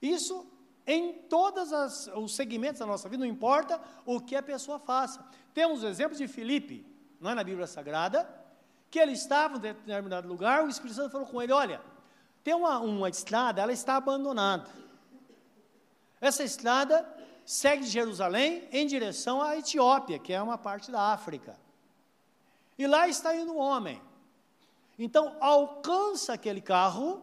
Isso 0.00 0.46
em 0.86 1.12
todos 1.28 1.70
os 2.14 2.34
segmentos 2.34 2.80
da 2.80 2.86
nossa 2.86 3.08
vida, 3.08 3.24
não 3.24 3.30
importa 3.30 3.80
o 4.04 4.20
que 4.20 4.34
a 4.34 4.42
pessoa 4.42 4.78
faça. 4.78 5.24
Temos 5.54 5.82
o 5.82 5.86
exemplo 5.86 6.16
de 6.16 6.26
Filipe, 6.26 6.84
não 7.20 7.30
é 7.30 7.34
na 7.34 7.44
Bíblia 7.44 7.66
Sagrada, 7.66 8.28
que 8.90 8.98
ele 8.98 9.12
estava 9.12 9.56
em 9.56 9.60
determinado 9.60 10.26
lugar, 10.26 10.64
o 10.64 10.68
Espírito 10.68 10.96
Santo 10.96 11.12
falou 11.12 11.26
com 11.26 11.40
ele: 11.40 11.52
Olha, 11.52 11.80
tem 12.42 12.54
uma, 12.54 12.78
uma 12.78 13.08
estrada, 13.08 13.60
ela 13.60 13.72
está 13.72 13.96
abandonada. 13.96 14.68
Essa 16.20 16.42
estrada 16.42 17.06
segue 17.44 17.84
de 17.84 17.90
Jerusalém 17.90 18.66
em 18.72 18.86
direção 18.86 19.40
à 19.40 19.56
Etiópia, 19.56 20.18
que 20.18 20.32
é 20.32 20.42
uma 20.42 20.58
parte 20.58 20.90
da 20.90 21.12
África. 21.12 21.56
E 22.78 22.86
lá 22.86 23.08
está 23.08 23.34
indo 23.34 23.52
um 23.52 23.58
homem. 23.58 24.00
Então, 24.98 25.36
alcança 25.40 26.32
aquele 26.32 26.60
carro, 26.60 27.22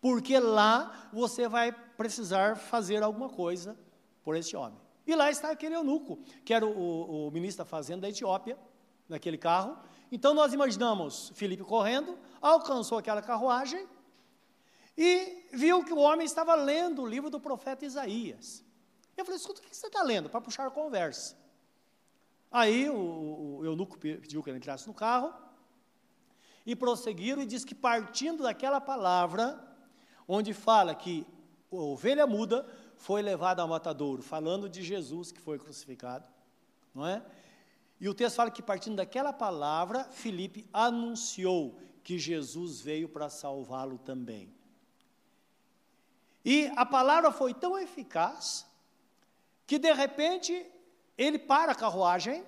porque 0.00 0.38
lá 0.38 1.08
você 1.12 1.48
vai 1.48 1.72
precisar 1.72 2.56
fazer 2.56 3.02
alguma 3.02 3.28
coisa 3.28 3.76
por 4.22 4.36
este 4.36 4.56
homem. 4.56 4.87
E 5.08 5.14
lá 5.14 5.30
está 5.30 5.50
aquele 5.50 5.74
eunuco, 5.74 6.18
que 6.44 6.52
era 6.52 6.66
o, 6.66 6.70
o, 6.70 7.28
o 7.28 7.30
ministro 7.30 7.64
da 7.64 7.68
fazenda 7.68 8.02
da 8.02 8.10
Etiópia, 8.10 8.58
naquele 9.08 9.38
carro. 9.38 9.78
Então 10.12 10.34
nós 10.34 10.52
imaginamos 10.52 11.32
Filipe 11.34 11.64
correndo, 11.64 12.18
alcançou 12.42 12.98
aquela 12.98 13.22
carruagem 13.22 13.88
e 14.94 15.46
viu 15.50 15.82
que 15.82 15.94
o 15.94 15.98
homem 15.98 16.26
estava 16.26 16.54
lendo 16.54 17.00
o 17.00 17.06
livro 17.06 17.30
do 17.30 17.40
profeta 17.40 17.86
Isaías. 17.86 18.62
Eu 19.16 19.24
falei, 19.24 19.40
escuta, 19.40 19.60
o 19.60 19.64
que 19.64 19.74
você 19.74 19.86
está 19.86 20.02
lendo? 20.02 20.28
Para 20.28 20.42
puxar 20.42 20.66
a 20.66 20.70
conversa. 20.70 21.38
Aí 22.52 22.90
o, 22.90 23.60
o 23.60 23.64
eunuco 23.64 23.98
pediu 23.98 24.42
que 24.42 24.50
ele 24.50 24.58
entrasse 24.58 24.86
no 24.86 24.92
carro 24.92 25.32
e 26.66 26.76
prosseguiram 26.76 27.40
e 27.40 27.46
diz 27.46 27.64
que 27.64 27.74
partindo 27.74 28.42
daquela 28.42 28.78
palavra, 28.78 29.58
onde 30.28 30.52
fala 30.52 30.94
que 30.94 31.26
a 31.72 31.76
ovelha 31.76 32.26
muda 32.26 32.66
foi 32.98 33.22
levado 33.22 33.60
ao 33.60 33.68
matadouro, 33.68 34.22
falando 34.22 34.68
de 34.68 34.82
Jesus 34.82 35.32
que 35.32 35.40
foi 35.40 35.58
crucificado, 35.58 36.28
não 36.94 37.06
é? 37.06 37.24
E 38.00 38.08
o 38.08 38.14
texto 38.14 38.36
fala 38.36 38.50
que 38.50 38.62
partindo 38.62 38.96
daquela 38.96 39.32
palavra, 39.32 40.04
Filipe 40.04 40.68
anunciou 40.72 41.78
que 42.02 42.18
Jesus 42.18 42.80
veio 42.80 43.08
para 43.08 43.28
salvá-lo 43.28 43.98
também. 43.98 44.52
E 46.44 46.66
a 46.76 46.84
palavra 46.84 47.30
foi 47.32 47.54
tão 47.54 47.78
eficaz 47.78 48.66
que 49.66 49.78
de 49.78 49.92
repente 49.92 50.66
ele 51.16 51.38
para 51.38 51.72
a 51.72 51.74
carruagem 51.74 52.44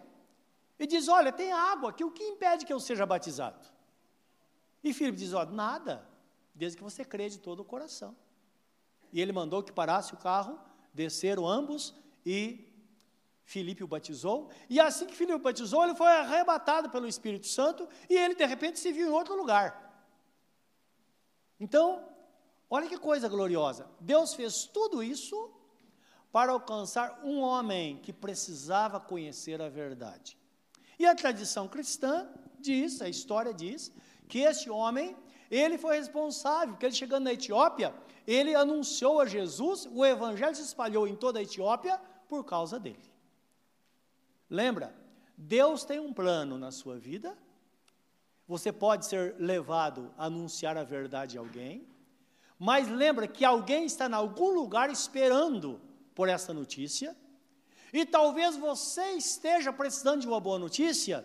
e 0.78 0.86
diz: 0.86 1.08
Olha, 1.08 1.32
tem 1.32 1.52
água 1.52 1.90
aqui, 1.90 2.04
o 2.04 2.10
que 2.10 2.24
impede 2.24 2.64
que 2.64 2.72
eu 2.72 2.80
seja 2.80 3.04
batizado? 3.06 3.66
E 4.82 4.92
Filipe 4.92 5.18
diz: 5.18 5.32
Olha, 5.32 5.50
nada, 5.50 6.08
desde 6.54 6.76
que 6.76 6.84
você 6.84 7.04
crê 7.04 7.28
de 7.28 7.38
todo 7.38 7.60
o 7.60 7.64
coração. 7.64 8.16
E 9.12 9.20
ele 9.20 9.32
mandou 9.32 9.62
que 9.62 9.72
parasse 9.72 10.14
o 10.14 10.16
carro, 10.16 10.58
desceram 10.94 11.46
ambos 11.46 11.94
e 12.24 12.66
Filipe 13.44 13.82
o 13.82 13.88
batizou. 13.88 14.48
E 14.68 14.78
assim 14.78 15.06
que 15.06 15.14
Filipe 15.14 15.34
o 15.34 15.42
batizou, 15.42 15.82
ele 15.84 15.94
foi 15.94 16.06
arrebatado 16.06 16.88
pelo 16.90 17.08
Espírito 17.08 17.46
Santo 17.46 17.88
e 18.08 18.16
ele 18.16 18.34
de 18.34 18.46
repente 18.46 18.78
se 18.78 18.92
viu 18.92 19.08
em 19.08 19.12
outro 19.12 19.36
lugar. 19.36 19.88
Então, 21.58 22.04
olha 22.70 22.88
que 22.88 22.96
coisa 22.96 23.28
gloriosa. 23.28 23.90
Deus 24.00 24.34
fez 24.34 24.64
tudo 24.64 25.02
isso 25.02 25.50
para 26.32 26.52
alcançar 26.52 27.20
um 27.24 27.40
homem 27.40 27.98
que 27.98 28.12
precisava 28.12 29.00
conhecer 29.00 29.60
a 29.60 29.68
verdade. 29.68 30.38
E 30.98 31.06
a 31.06 31.14
tradição 31.14 31.66
cristã 31.66 32.28
diz, 32.58 33.02
a 33.02 33.08
história 33.08 33.52
diz, 33.52 33.90
que 34.28 34.38
esse 34.38 34.70
homem, 34.70 35.16
ele 35.50 35.76
foi 35.76 35.96
responsável, 35.96 36.74
porque 36.74 36.86
ele 36.86 36.94
chegando 36.94 37.24
na 37.24 37.32
Etiópia, 37.32 37.92
ele 38.32 38.54
anunciou 38.54 39.20
a 39.20 39.26
Jesus, 39.26 39.88
o 39.90 40.04
evangelho 40.04 40.54
se 40.54 40.62
espalhou 40.62 41.08
em 41.08 41.16
toda 41.16 41.38
a 41.38 41.42
Etiópia 41.42 42.00
por 42.28 42.44
causa 42.44 42.78
dele. 42.78 43.10
Lembra? 44.48 44.94
Deus 45.36 45.84
tem 45.84 45.98
um 45.98 46.12
plano 46.12 46.58
na 46.58 46.70
sua 46.70 46.98
vida. 46.98 47.36
Você 48.46 48.72
pode 48.72 49.06
ser 49.06 49.34
levado 49.38 50.12
a 50.16 50.26
anunciar 50.26 50.76
a 50.76 50.84
verdade 50.84 51.38
a 51.38 51.40
alguém, 51.40 51.88
mas 52.58 52.88
lembra 52.88 53.26
que 53.26 53.44
alguém 53.44 53.84
está 53.86 54.06
em 54.06 54.12
algum 54.12 54.50
lugar 54.50 54.90
esperando 54.90 55.80
por 56.14 56.28
essa 56.28 56.52
notícia, 56.52 57.16
e 57.92 58.04
talvez 58.04 58.56
você 58.56 59.12
esteja 59.12 59.72
precisando 59.72 60.20
de 60.20 60.28
uma 60.28 60.38
boa 60.38 60.58
notícia. 60.58 61.24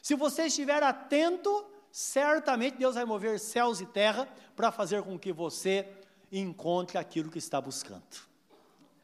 Se 0.00 0.14
você 0.14 0.44
estiver 0.44 0.82
atento, 0.82 1.66
certamente 1.90 2.78
Deus 2.78 2.94
vai 2.94 3.04
mover 3.04 3.38
céus 3.40 3.80
e 3.80 3.86
terra 3.86 4.28
para 4.54 4.70
fazer 4.70 5.02
com 5.02 5.18
que 5.18 5.32
você 5.32 5.86
encontre 6.30 6.98
aquilo 6.98 7.30
que 7.30 7.38
está 7.38 7.60
buscando. 7.60 8.02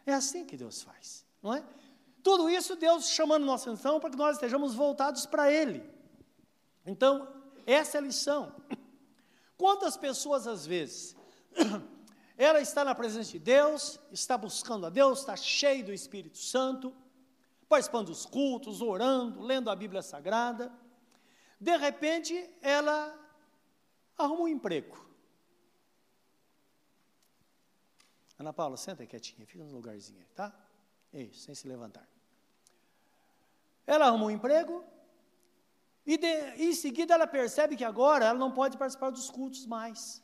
É 0.05 0.13
assim 0.13 0.45
que 0.45 0.57
Deus 0.57 0.83
faz, 0.83 1.25
não 1.43 1.55
é? 1.55 1.65
Tudo 2.23 2.49
isso 2.51 2.77
Deus 2.77 3.09
chamando 3.09 3.45
nossa 3.45 3.71
atenção 3.71 4.01
para 4.01 4.11
que 4.11 4.17
nós 4.17 4.37
estejamos 4.37 4.75
voltados 4.75 5.27
para 5.27 5.51
Ele. 5.51 5.89
Então, 6.85 7.29
essa 7.67 7.97
é 7.97 8.01
a 8.01 8.03
lição. 8.03 8.55
Quantas 9.57 9.97
pessoas 9.97 10.47
às 10.47 10.67
vezes 10.67 11.17
ela 12.37 12.61
está 12.61 12.85
na 12.85 12.95
presença 12.95 13.33
de 13.33 13.39
Deus, 13.39 13.99
está 14.13 14.37
buscando 14.37 14.87
a 14.87 14.91
Deus, 14.91 15.21
está 15.21 15.37
cheio 15.37 15.85
do 15.85 15.93
Espírito 15.93 16.39
Santo, 16.39 16.95
participando 17.69 18.07
dos 18.07 18.27
cultos, 18.27 18.81
orando, 18.81 19.41
lendo 19.41 19.71
a 19.71 19.77
Bíblia 19.77 20.03
Sagrada, 20.03 20.73
de 21.61 21.77
repente, 21.77 22.49
ela 22.61 23.15
arruma 24.17 24.43
um 24.43 24.49
emprego. 24.49 25.06
Ana 28.39 28.53
Paula, 28.53 28.77
senta 28.77 29.07
quietinha, 29.07 29.47
fica 29.47 29.65
no 29.65 29.73
lugarzinho 29.73 30.25
tá? 30.35 30.55
Isso, 31.13 31.41
sem 31.41 31.55
se 31.55 31.67
levantar. 31.67 32.07
Ela 33.87 34.07
arruma 34.07 34.27
um 34.27 34.31
emprego 34.31 34.85
e 36.05 36.19
de, 36.19 36.27
em 36.57 36.75
seguida 36.75 37.15
ela 37.15 37.27
percebe 37.27 37.77
que 37.77 37.85
agora 37.85 38.27
ela 38.27 38.39
não 38.39 38.53
pode 38.53 38.77
participar 38.77 39.11
dos 39.11 39.31
cultos 39.31 39.65
mais. 39.67 40.23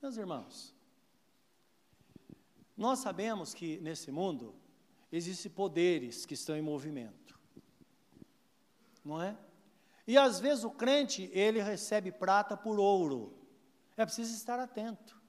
Meus 0.00 0.16
irmãos, 0.16 0.74
nós 2.76 2.98
sabemos 2.98 3.54
que 3.54 3.78
nesse 3.80 4.10
mundo 4.12 4.54
existem 5.10 5.50
poderes 5.50 6.26
que 6.26 6.34
estão 6.34 6.56
em 6.56 6.62
movimento 6.62 7.24
não 9.04 9.20
é? 9.20 9.36
E 10.06 10.16
às 10.16 10.40
vezes 10.40 10.64
o 10.64 10.70
crente, 10.70 11.30
ele 11.32 11.62
recebe 11.62 12.10
prata 12.10 12.56
por 12.56 12.78
ouro. 12.78 13.36
É 13.96 14.04
preciso 14.04 14.34
estar 14.34 14.58
atento. 14.58 15.20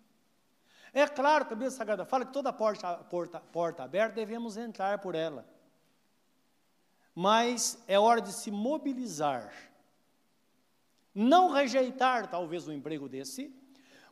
É 0.97 1.05
claro 1.05 1.45
que 1.45 1.51
a 1.51 1.57
Bíblia 1.57 1.71
Sagrada 1.71 2.05
fala 2.05 2.23
que 2.23 2.31
toda 2.31 2.53
porta, 2.53 2.95
porta, 3.09 3.41
porta 3.41 3.83
aberta 3.83 4.15
devemos 4.15 4.55
entrar 4.55 4.99
por 4.99 5.13
ela. 5.13 5.45
Mas 7.13 7.83
é 7.85 7.99
hora 7.99 8.21
de 8.21 8.31
se 8.31 8.49
mobilizar. 8.49 9.53
Não 11.13 11.51
rejeitar 11.51 12.29
talvez 12.31 12.65
um 12.65 12.71
emprego 12.71 13.09
desse, 13.09 13.53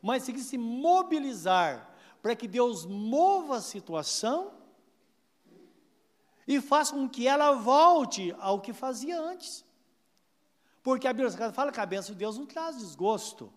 mas 0.01 0.23
se 0.23 0.57
mobilizar 0.57 1.89
para 2.21 2.35
que 2.35 2.49
Deus 2.49 2.85
mova 2.85 3.55
a 3.55 3.61
situação 3.61 4.51
e 6.45 6.59
faça 6.59 6.93
com 6.93 7.07
que 7.07 7.25
ela 7.25 7.53
volte 7.53 8.35
ao 8.39 8.59
que 8.59 8.73
fazia 8.73 9.21
antes. 9.21 9.63
Porque 10.81 11.07
a 11.07 11.13
Bíblia 11.13 11.53
fala 11.53 11.71
que 11.71 11.79
a 11.79 11.85
bênção 11.85 12.11
de 12.13 12.19
Deus 12.19 12.37
não 12.37 12.45
traz 12.45 12.77
desgosto. 12.77 13.53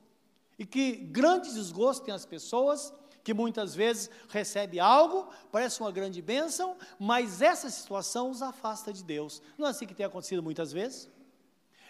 E 0.56 0.64
que 0.64 0.92
grande 0.92 1.52
desgosto 1.52 2.04
tem 2.04 2.14
as 2.14 2.24
pessoas 2.24 2.94
que 3.26 3.34
muitas 3.34 3.74
vezes 3.74 4.08
recebem 4.28 4.78
algo, 4.78 5.28
parece 5.50 5.80
uma 5.80 5.90
grande 5.90 6.22
bênção, 6.22 6.76
mas 6.96 7.42
essa 7.42 7.68
situação 7.68 8.30
os 8.30 8.40
afasta 8.40 8.92
de 8.92 9.02
Deus. 9.02 9.42
Não 9.58 9.66
é 9.66 9.70
assim 9.70 9.84
que 9.84 9.96
tem 9.96 10.06
acontecido 10.06 10.44
muitas 10.44 10.70
vezes? 10.70 11.10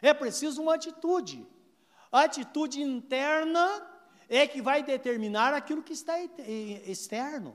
É 0.00 0.14
preciso 0.14 0.62
uma 0.62 0.76
atitude. 0.76 1.46
A 2.10 2.22
atitude 2.22 2.80
interna 2.80 3.86
é 4.30 4.46
que 4.46 4.62
vai 4.62 4.82
determinar 4.82 5.52
aquilo 5.52 5.82
que 5.82 5.92
está 5.92 6.18
externo. 6.86 7.54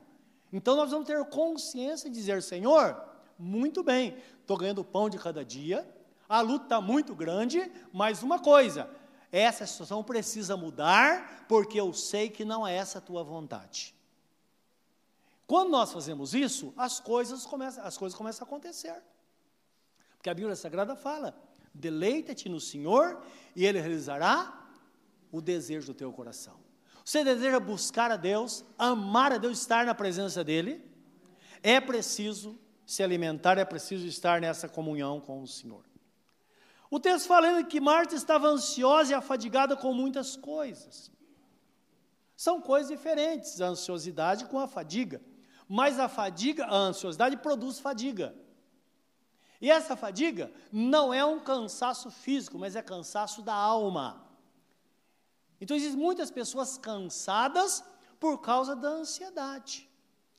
Então 0.54 0.76
nós 0.76 0.92
vamos 0.92 1.08
ter 1.08 1.26
consciência 1.26 2.08
de 2.08 2.16
dizer, 2.16 2.44
Senhor, 2.44 3.04
muito 3.36 3.82
bem, 3.82 4.16
estou 4.42 4.58
ganhando 4.58 4.84
pão 4.84 5.10
de 5.10 5.18
cada 5.18 5.44
dia, 5.44 5.92
a 6.30 6.40
luta 6.42 6.66
está 6.66 6.80
muito 6.80 7.16
grande, 7.16 7.72
mas 7.92 8.22
uma 8.22 8.38
coisa, 8.38 8.88
essa 9.32 9.66
situação 9.66 10.04
precisa 10.04 10.58
mudar, 10.58 11.46
porque 11.48 11.80
eu 11.80 11.94
sei 11.94 12.30
que 12.30 12.44
não 12.44 12.68
é 12.68 12.76
essa 12.76 12.98
a 12.98 13.02
tua 13.02 13.24
vontade. 13.24 13.96
Quando 15.48 15.70
nós 15.70 15.92
fazemos 15.92 16.34
isso, 16.34 16.74
as 16.76 17.00
coisas 17.00 17.46
começam, 17.46 17.84
as 17.84 17.98
coisas 17.98 18.18
começam 18.18 18.46
a 18.46 18.48
acontecer. 18.48 19.02
Porque 20.18 20.30
a 20.30 20.34
Bíblia 20.34 20.56
Sagrada 20.56 20.96
fala: 20.96 21.36
deleita-te 21.74 22.50
no 22.50 22.60
Senhor 22.60 23.22
e 23.56 23.66
Ele 23.66 23.80
realizará 23.80 24.70
o 25.32 25.42
desejo 25.42 25.88
do 25.88 25.94
teu 25.94 26.12
coração. 26.12 26.60
Você 27.04 27.24
deseja 27.24 27.60
buscar 27.60 28.12
a 28.12 28.18
Deus, 28.18 28.64
amar 28.78 29.32
a 29.32 29.38
Deus, 29.38 29.60
estar 29.60 29.86
na 29.86 29.96
presença 29.96 30.44
dEle? 30.44 30.84
É 31.64 31.80
preciso 31.80 32.60
se 32.86 33.02
alimentar, 33.02 33.58
é 33.58 33.66
preciso 33.66 34.06
estar 34.06 34.42
nessa 34.42 34.68
comunhão 34.68 35.20
com 35.20 35.42
o 35.42 35.48
Senhor. 35.48 35.84
O 36.92 37.00
texto 37.00 37.26
falando 37.26 37.66
que 37.66 37.80
Marta 37.80 38.16
estava 38.16 38.50
ansiosa 38.50 39.12
e 39.12 39.16
afadigada 39.16 39.78
com 39.78 39.94
muitas 39.94 40.36
coisas. 40.36 41.10
São 42.36 42.60
coisas 42.60 42.92
diferentes, 42.92 43.62
a 43.62 43.68
ansiosidade 43.68 44.44
com 44.46 44.60
a 44.60 44.68
fadiga. 44.68 45.22
Mas 45.70 45.98
a 45.98 46.10
fadiga, 46.10 46.66
a 46.66 46.76
ansiosidade 46.76 47.38
produz 47.38 47.80
fadiga. 47.80 48.36
E 49.62 49.72
essa 49.72 49.96
fadiga 49.96 50.52
não 50.70 51.14
é 51.14 51.24
um 51.24 51.40
cansaço 51.40 52.12
físico, 52.12 52.60
mas 52.60 52.76
é 52.76 52.82
cansaço 52.82 53.42
da 53.42 53.54
alma. 53.54 54.28
Então 55.62 55.78
existem 55.78 55.98
muitas 55.98 56.30
pessoas 56.30 56.78
cansadas 56.78 57.86
por 58.20 58.40
causa 58.40 58.76
da 58.76 58.90
ansiedade. 58.90 59.90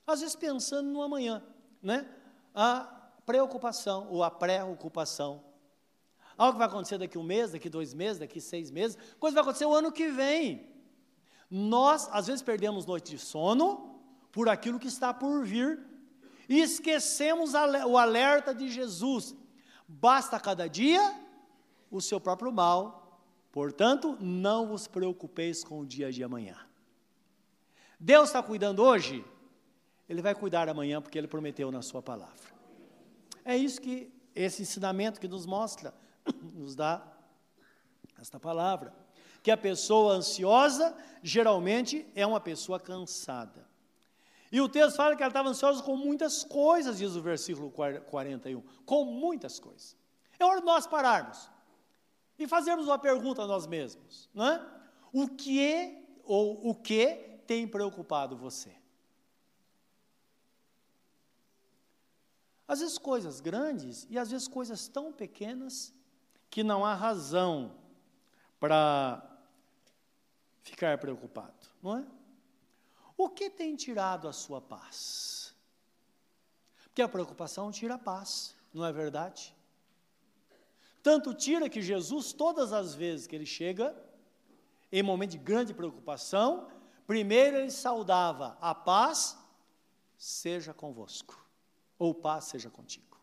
Às 0.05 0.19
vezes 0.19 0.35
pensando 0.35 0.87
no 0.91 1.01
amanhã, 1.01 1.41
né? 1.81 2.07
a 2.53 2.81
preocupação 3.25 4.07
ou 4.11 4.23
a 4.23 4.29
preocupação. 4.29 5.52
Algo 6.37 6.53
que 6.53 6.59
vai 6.59 6.67
acontecer 6.67 6.97
daqui 6.97 7.17
um 7.17 7.23
mês, 7.23 7.51
daqui 7.51 7.69
dois 7.69 7.93
meses, 7.93 8.19
daqui 8.19 8.41
seis 8.41 8.71
meses, 8.71 8.97
coisa 9.19 9.35
vai 9.35 9.41
acontecer 9.43 9.65
o 9.65 9.73
ano 9.73 9.91
que 9.91 10.09
vem. 10.09 10.67
Nós, 11.49 12.09
às 12.11 12.27
vezes, 12.27 12.41
perdemos 12.41 12.85
noite 12.85 13.11
de 13.11 13.19
sono 13.19 13.99
por 14.31 14.49
aquilo 14.49 14.79
que 14.79 14.87
está 14.87 15.13
por 15.13 15.45
vir 15.45 15.79
e 16.49 16.59
esquecemos 16.59 17.53
o 17.53 17.97
alerta 17.97 18.53
de 18.53 18.69
Jesus. 18.69 19.35
Basta 19.87 20.39
cada 20.39 20.67
dia 20.67 21.19
o 21.91 22.01
seu 22.01 22.19
próprio 22.19 22.51
mal, 22.51 23.21
portanto, 23.51 24.17
não 24.19 24.67
vos 24.67 24.87
preocupeis 24.87 25.63
com 25.63 25.79
o 25.79 25.85
dia 25.85 26.11
de 26.11 26.23
amanhã. 26.23 26.57
Deus 27.99 28.29
está 28.29 28.41
cuidando 28.41 28.81
hoje? 28.81 29.23
Ele 30.09 30.21
vai 30.21 30.33
cuidar 30.33 30.67
amanhã 30.67 31.01
porque 31.01 31.17
ele 31.17 31.27
prometeu 31.27 31.71
na 31.71 31.81
sua 31.81 32.01
palavra. 32.01 32.51
É 33.45 33.55
isso 33.55 33.79
que 33.79 34.11
esse 34.35 34.63
ensinamento 34.63 35.19
que 35.19 35.27
nos 35.27 35.45
mostra, 35.45 35.93
nos 36.53 36.75
dá 36.75 37.05
esta 38.19 38.39
palavra. 38.39 38.93
que 39.41 39.51
a 39.51 39.57
pessoa 39.57 40.13
ansiosa 40.13 40.95
geralmente 41.21 42.07
é 42.15 42.25
uma 42.25 42.39
pessoa 42.39 42.79
cansada. 42.79 43.67
E 44.49 44.61
o 44.61 44.69
texto 44.69 44.95
fala 44.95 45.15
que 45.15 45.23
ela 45.23 45.29
estava 45.29 45.49
ansiosa 45.49 45.83
com 45.83 45.97
muitas 45.97 46.43
coisas, 46.43 46.99
diz 46.99 47.15
o 47.15 47.21
versículo 47.21 47.71
41. 47.71 48.61
Com 48.85 49.03
muitas 49.03 49.59
coisas. 49.59 49.97
É 50.39 50.45
hora 50.45 50.59
de 50.59 50.65
nós 50.65 50.87
pararmos 50.87 51.49
e 52.37 52.47
fazermos 52.47 52.85
uma 52.85 52.99
pergunta 52.99 53.41
a 53.41 53.47
nós 53.47 53.67
mesmos, 53.67 54.29
não 54.33 54.45
é? 54.45 54.65
O 55.11 55.27
que 55.27 55.61
é, 55.61 56.01
ou 56.23 56.69
o 56.69 56.75
que 56.75 57.07
tem 57.45 57.67
preocupado 57.67 58.37
você? 58.37 58.73
Às 62.67 62.79
vezes 62.79 62.97
coisas 62.97 63.39
grandes 63.39 64.07
e 64.09 64.17
às 64.17 64.31
vezes 64.31 64.47
coisas 64.47 64.87
tão 64.87 65.11
pequenas 65.11 65.93
que 66.53 66.61
não 66.61 66.85
há 66.85 66.93
razão 66.93 67.73
para 68.59 69.27
ficar 70.61 70.99
preocupado, 70.99 71.67
não 71.81 71.97
é? 71.97 72.05
O 73.17 73.27
que 73.27 73.49
tem 73.49 73.75
tirado 73.75 74.27
a 74.27 74.31
sua 74.31 74.61
paz? 74.61 75.55
Porque 76.83 77.01
a 77.01 77.09
preocupação 77.09 77.71
tira 77.71 77.95
a 77.95 77.97
paz, 77.97 78.55
não 78.71 78.85
é 78.85 78.93
verdade? 78.93 79.51
Tanto 81.01 81.33
tira 81.33 81.67
que 81.67 81.81
Jesus, 81.81 82.33
todas 82.33 82.71
as 82.71 82.93
vezes 82.93 83.25
que 83.25 83.35
ele 83.35 83.47
chega, 83.47 83.99
em 84.91 85.01
momento 85.01 85.31
de 85.31 85.39
grande 85.39 85.73
preocupação, 85.73 86.67
primeiro 87.07 87.57
ele 87.57 87.71
saudava 87.71 88.59
a 88.61 88.75
paz, 88.75 89.35
seja 90.19 90.71
convosco, 90.71 91.43
ou 91.97 92.13
paz 92.13 92.43
seja 92.43 92.69
contigo. 92.69 93.17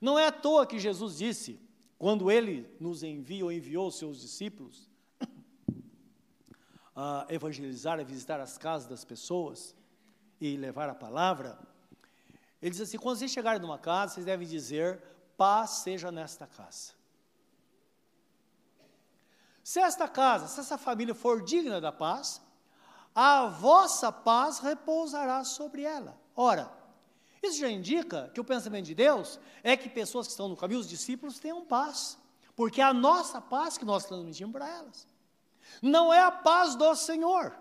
Não 0.00 0.16
é 0.16 0.28
à 0.28 0.30
toa 0.30 0.68
que 0.68 0.78
Jesus 0.78 1.18
disse, 1.18 1.65
quando 1.98 2.30
ele 2.30 2.70
nos 2.78 3.02
envia 3.02 3.44
ou 3.44 3.52
enviou 3.52 3.90
seus 3.90 4.20
discípulos, 4.20 4.88
a 6.94 7.26
evangelizar, 7.28 7.98
a 7.98 8.04
visitar 8.04 8.40
as 8.40 8.58
casas 8.58 8.88
das 8.88 9.04
pessoas 9.04 9.74
e 10.40 10.56
levar 10.56 10.88
a 10.88 10.94
palavra, 10.94 11.58
ele 12.60 12.70
diz 12.70 12.80
assim: 12.80 12.98
quando 12.98 13.18
vocês 13.18 13.30
chegarem 13.30 13.60
numa 13.60 13.78
casa, 13.78 14.14
vocês 14.14 14.26
devem 14.26 14.46
dizer: 14.46 15.02
paz 15.36 15.70
seja 15.70 16.10
nesta 16.10 16.46
casa. 16.46 16.94
Se 19.62 19.80
esta 19.80 20.08
casa, 20.08 20.46
se 20.46 20.60
essa 20.60 20.78
família 20.78 21.14
for 21.14 21.42
digna 21.42 21.80
da 21.80 21.90
paz, 21.90 22.40
a 23.14 23.46
vossa 23.46 24.12
paz 24.12 24.58
repousará 24.60 25.42
sobre 25.42 25.82
ela. 25.82 26.20
Ora, 26.36 26.70
isso 27.42 27.58
já 27.58 27.70
indica 27.70 28.30
que 28.34 28.40
o 28.40 28.44
pensamento 28.44 28.86
de 28.86 28.94
Deus 28.94 29.38
é 29.62 29.76
que 29.76 29.88
pessoas 29.88 30.26
que 30.26 30.32
estão 30.32 30.48
no 30.48 30.56
caminho, 30.56 30.80
os 30.80 30.88
discípulos, 30.88 31.38
tenham 31.38 31.64
paz, 31.64 32.18
porque 32.54 32.80
é 32.80 32.84
a 32.84 32.94
nossa 32.94 33.40
paz 33.40 33.76
que 33.76 33.84
nós 33.84 34.04
transmitimos 34.04 34.52
para 34.52 34.68
elas. 34.68 35.06
Não 35.82 36.12
é 36.12 36.20
a 36.20 36.30
paz 36.30 36.74
do 36.74 36.94
Senhor. 36.94 37.54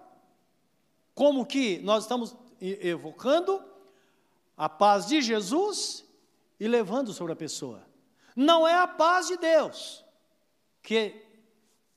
Como 1.13 1.45
que 1.45 1.79
nós 1.79 2.03
estamos 2.03 2.35
evocando 2.59 3.63
a 4.57 4.69
paz 4.69 5.07
de 5.07 5.21
Jesus 5.21 6.05
e 6.59 6.67
levando 6.67 7.13
sobre 7.13 7.33
a 7.33 7.35
pessoa. 7.35 7.85
Não 8.35 8.67
é 8.67 8.73
a 8.73 8.87
paz 8.87 9.27
de 9.27 9.37
Deus, 9.37 10.03
que 10.81 11.23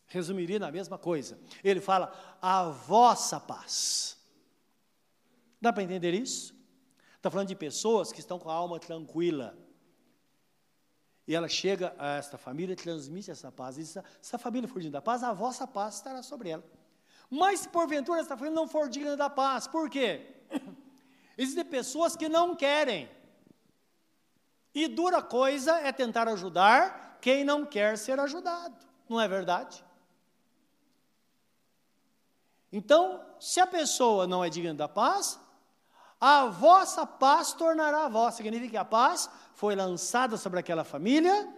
resumiria 0.07 0.59
na 0.59 0.71
mesma 0.71 0.99
coisa. 0.99 1.39
Ele 1.63 1.81
fala 1.81 2.13
a 2.41 2.65
vossa 2.65 3.39
paz. 3.39 4.17
Dá 5.61 5.73
para 5.73 5.83
entender 5.83 6.15
isso? 6.15 6.55
Está 7.29 7.35
falando 7.35 7.49
de 7.49 7.57
pessoas 7.57 8.11
que 8.11 8.21
estão 8.21 8.39
com 8.39 8.49
a 8.49 8.55
alma 8.55 8.81
tranquila 8.81 9.55
e 11.27 11.35
ela 11.35 11.47
chega 11.47 11.95
a 11.99 12.15
esta 12.15 12.39
família, 12.39 12.75
transmite 12.75 13.31
essa 13.31 13.53
paz. 13.53 13.77
E 13.77 13.85
se 13.85 14.01
a 14.35 14.39
família 14.39 14.67
for 14.67 14.81
digna 14.81 14.93
da 14.93 15.03
paz, 15.03 15.23
a 15.23 15.35
vossa 15.35 15.67
paz 15.67 15.97
estará 15.97 16.23
sobre 16.23 16.49
ela. 16.49 16.65
Mas 17.29 17.61
se 17.61 17.69
porventura 17.69 18.19
esta 18.19 18.35
família 18.35 18.57
não 18.57 18.67
for 18.67 18.89
digna 18.89 19.15
da 19.15 19.29
paz, 19.29 19.67
por 19.67 19.91
quê? 19.91 20.37
Existem 21.37 21.67
pessoas 21.67 22.17
que 22.17 22.31
não 22.31 22.57
querem. 22.57 23.11
E 24.75 24.89
dura 24.89 25.21
coisa 25.21 25.79
é 25.81 25.93
tentar 25.93 26.29
ajudar 26.29 27.19
quem 27.21 27.45
não 27.45 27.67
quer 27.67 27.99
ser 27.99 28.19
ajudado. 28.19 28.75
Não 29.07 29.21
é 29.21 29.29
verdade? 29.29 29.85
Então, 32.73 33.23
se 33.39 33.61
a 33.61 33.67
pessoa 33.67 34.27
não 34.27 34.43
é 34.43 34.49
digna 34.49 34.73
da 34.73 34.89
paz, 34.89 35.39
a 36.21 36.47
vossa 36.47 37.07
paz 37.07 37.53
tornará 37.53 38.07
a 38.07 38.09
vossa. 38.09 38.39
Significa 38.39 38.71
que 38.71 38.77
a 38.77 38.85
paz 38.85 39.31
foi 39.55 39.75
lançada 39.75 40.37
sobre 40.37 40.59
aquela 40.59 40.85
família, 40.85 41.53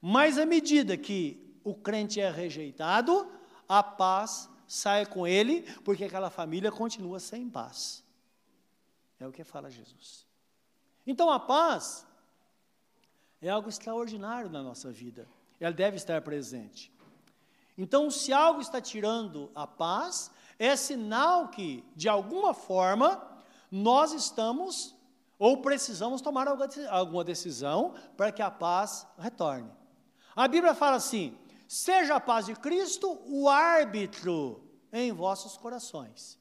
mas 0.00 0.38
à 0.38 0.46
medida 0.46 0.96
que 0.96 1.58
o 1.64 1.74
crente 1.74 2.20
é 2.20 2.30
rejeitado, 2.30 3.30
a 3.68 3.82
paz 3.82 4.48
sai 4.66 5.06
com 5.06 5.26
ele, 5.26 5.62
porque 5.84 6.04
aquela 6.04 6.30
família 6.30 6.70
continua 6.70 7.20
sem 7.20 7.48
paz. 7.48 8.04
É 9.20 9.26
o 9.26 9.32
que 9.32 9.44
fala 9.44 9.70
Jesus. 9.70 10.26
Então 11.06 11.30
a 11.30 11.40
paz 11.40 12.06
é 13.40 13.48
algo 13.48 13.68
extraordinário 13.68 14.50
na 14.50 14.62
nossa 14.62 14.90
vida. 14.90 15.28
Ela 15.60 15.72
deve 15.72 15.96
estar 15.96 16.20
presente. 16.22 16.92
Então, 17.76 18.10
se 18.10 18.32
algo 18.32 18.60
está 18.60 18.80
tirando 18.80 19.50
a 19.54 19.64
paz, 19.64 20.32
é 20.58 20.74
sinal 20.74 21.48
que, 21.48 21.84
de 21.94 22.08
alguma 22.08 22.52
forma, 22.52 23.22
nós 23.70 24.12
estamos 24.12 24.96
ou 25.38 25.58
precisamos 25.58 26.20
tomar 26.20 26.48
alguma 26.48 27.24
decisão 27.24 27.94
para 28.16 28.32
que 28.32 28.42
a 28.42 28.50
paz 28.50 29.06
retorne. 29.18 29.70
A 30.34 30.48
Bíblia 30.48 30.74
fala 30.74 30.96
assim: 30.96 31.36
seja 31.66 32.16
a 32.16 32.20
paz 32.20 32.46
de 32.46 32.54
Cristo 32.54 33.20
o 33.26 33.48
árbitro 33.48 34.64
em 34.92 35.12
vossos 35.12 35.56
corações. 35.56 36.38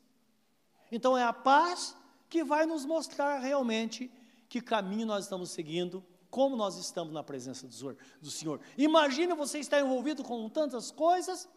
Então 0.92 1.18
é 1.18 1.24
a 1.24 1.34
paz 1.34 1.96
que 2.30 2.44
vai 2.44 2.66
nos 2.66 2.86
mostrar 2.86 3.40
realmente 3.40 4.12
que 4.50 4.62
caminho 4.62 5.06
nós 5.06 5.26
estamos 5.26 5.52
seguindo, 5.52 6.04
como 6.30 6.56
nós 6.56 6.78
estamos 6.78 7.14
na 7.14 7.24
presença 7.24 7.68
do 7.68 8.32
Senhor. 8.32 8.60
Imagine 8.78 9.34
você 9.34 9.60
estar 9.60 9.80
envolvido 9.80 10.24
com 10.24 10.50
tantas 10.50 10.92
coisas 10.92 11.48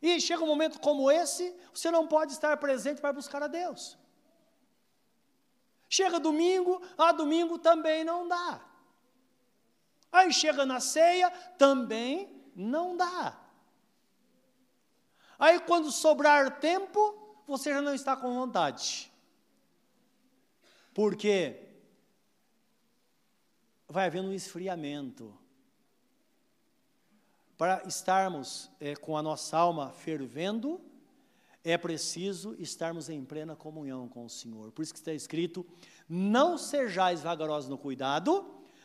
e 0.00 0.20
chega 0.20 0.42
um 0.42 0.46
momento 0.46 0.78
como 0.80 1.10
esse, 1.10 1.54
você 1.72 1.90
não 1.90 2.06
pode 2.06 2.32
estar 2.32 2.56
presente 2.58 3.00
para 3.00 3.12
buscar 3.12 3.42
a 3.42 3.46
Deus. 3.46 3.96
Chega 5.96 6.18
domingo, 6.18 6.82
a 6.98 7.12
domingo 7.12 7.56
também 7.56 8.02
não 8.02 8.26
dá. 8.26 8.60
Aí 10.10 10.32
chega 10.32 10.66
na 10.66 10.80
ceia, 10.80 11.30
também 11.56 12.28
não 12.52 12.96
dá. 12.96 13.40
Aí 15.38 15.60
quando 15.60 15.92
sobrar 15.92 16.58
tempo, 16.58 16.98
você 17.46 17.72
já 17.72 17.80
não 17.80 17.94
está 17.94 18.16
com 18.16 18.34
vontade. 18.34 19.08
Porque 20.92 21.64
vai 23.88 24.06
havendo 24.06 24.30
um 24.30 24.34
esfriamento. 24.34 25.32
Para 27.56 27.84
estarmos 27.86 28.68
é, 28.80 28.96
com 28.96 29.16
a 29.16 29.22
nossa 29.22 29.56
alma 29.56 29.92
fervendo, 29.92 30.80
é 31.64 31.78
preciso 31.78 32.54
estarmos 32.58 33.08
em 33.08 33.24
plena 33.24 33.56
comunhão 33.56 34.06
com 34.06 34.26
o 34.26 34.30
Senhor. 34.30 34.70
Por 34.70 34.82
isso 34.82 34.92
que 34.92 34.98
está 34.98 35.14
escrito: 35.14 35.66
não 36.06 36.58
sejais 36.58 37.22
vagarosos 37.22 37.70
no 37.70 37.78
cuidado, 37.78 38.44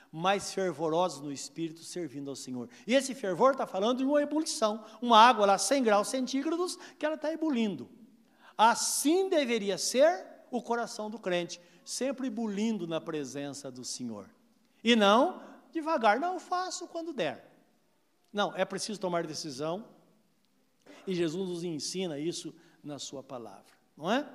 mas 0.09 0.53
fervorosos 0.53 1.21
no 1.21 1.31
espírito, 1.31 1.83
servindo 1.83 2.29
ao 2.29 2.35
Senhor. 2.37 2.69
E 2.87 2.95
esse 2.95 3.13
fervor 3.13 3.51
está 3.51 3.67
falando 3.67 3.97
de 3.97 4.05
uma 4.05 4.21
ebulição, 4.21 4.83
uma 5.01 5.19
água 5.19 5.45
lá 5.45 5.57
100 5.57 5.83
graus 5.83 6.07
centígrados 6.07 6.77
que 6.97 7.05
ela 7.05 7.15
está 7.15 7.31
ebulindo. 7.33 7.89
Assim 8.57 9.29
deveria 9.29 9.77
ser 9.77 10.25
o 10.49 10.61
coração 10.61 11.09
do 11.09 11.19
crente, 11.19 11.61
sempre 11.83 12.27
ebulindo 12.27 12.87
na 12.87 13.01
presença 13.01 13.69
do 13.69 13.83
Senhor. 13.83 14.29
E 14.81 14.95
não 14.95 15.41
devagar, 15.71 16.19
não 16.19 16.39
faço 16.39 16.87
quando 16.87 17.13
der. 17.13 17.45
Não, 18.31 18.55
é 18.55 18.63
preciso 18.63 18.99
tomar 18.99 19.27
decisão. 19.27 19.85
E 21.05 21.13
Jesus 21.13 21.49
nos 21.49 21.63
ensina 21.63 22.17
isso 22.17 22.53
na 22.83 22.99
sua 22.99 23.23
palavra, 23.23 23.73
não 23.95 24.11
é? 24.11 24.27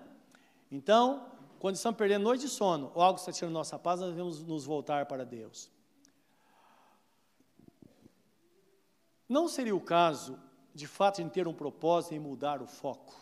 Então, 0.70 1.30
quando 1.58 1.76
estamos 1.76 1.96
perdendo 1.96 2.24
noite 2.24 2.42
de 2.42 2.48
sono, 2.48 2.90
ou 2.94 3.02
algo 3.02 3.18
está 3.18 3.32
tirando 3.32 3.54
nossa 3.54 3.78
paz, 3.78 4.00
nós 4.00 4.10
devemos 4.10 4.42
nos 4.42 4.64
voltar 4.64 5.06
para 5.06 5.24
Deus. 5.24 5.70
Não 9.28 9.48
seria 9.48 9.74
o 9.74 9.80
caso, 9.80 10.38
de 10.74 10.86
fato, 10.86 11.22
em 11.22 11.28
ter 11.28 11.48
um 11.48 11.54
propósito 11.54 12.14
em 12.14 12.18
mudar 12.18 12.60
o 12.60 12.66
foco. 12.66 13.14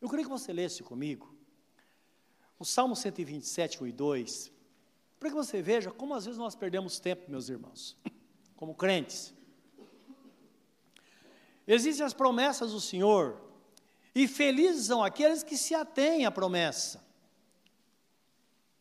Eu 0.00 0.08
queria 0.08 0.24
que 0.24 0.30
você 0.30 0.52
lesse 0.52 0.82
comigo 0.82 1.34
o 2.58 2.64
Salmo 2.64 2.96
127, 2.96 3.82
1 3.82 3.86
e 3.88 3.92
2, 3.92 4.52
para 5.18 5.28
que 5.28 5.34
você 5.34 5.60
veja 5.60 5.90
como 5.90 6.14
às 6.14 6.24
vezes 6.24 6.38
nós 6.38 6.54
perdemos 6.54 6.98
tempo, 6.98 7.30
meus 7.30 7.48
irmãos, 7.48 7.96
como 8.56 8.74
crentes. 8.74 9.34
Existem 11.66 12.04
as 12.06 12.14
promessas 12.14 12.72
do 12.72 12.80
Senhor, 12.80 13.40
e 14.14 14.28
felizes 14.28 14.86
são 14.86 15.02
aqueles 15.02 15.42
que 15.42 15.56
se 15.56 15.74
atêm 15.74 16.24
à 16.24 16.30
promessa, 16.30 17.04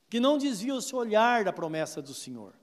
que 0.10 0.20
não 0.20 0.38
desviam 0.38 0.78
o 0.78 0.82
seu 0.82 1.00
olhar 1.00 1.44
da 1.44 1.52
promessa 1.52 2.02
do 2.02 2.14
Senhor. 2.14 2.54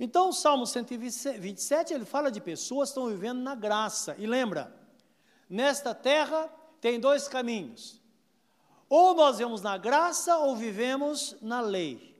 Então, 0.00 0.30
o 0.30 0.32
Salmo 0.32 0.66
127, 0.66 1.94
ele 1.94 2.04
fala 2.04 2.30
de 2.30 2.40
pessoas 2.40 2.88
que 2.88 2.98
estão 2.98 3.08
vivendo 3.08 3.40
na 3.40 3.54
graça. 3.54 4.16
E 4.18 4.26
lembra, 4.26 4.74
nesta 5.48 5.94
terra 5.94 6.50
tem 6.80 6.98
dois 6.98 7.28
caminhos. 7.28 8.00
Ou 8.88 9.14
nós 9.14 9.38
vivemos 9.38 9.62
na 9.62 9.78
graça 9.78 10.38
ou 10.38 10.56
vivemos 10.56 11.36
na 11.40 11.60
lei. 11.60 12.12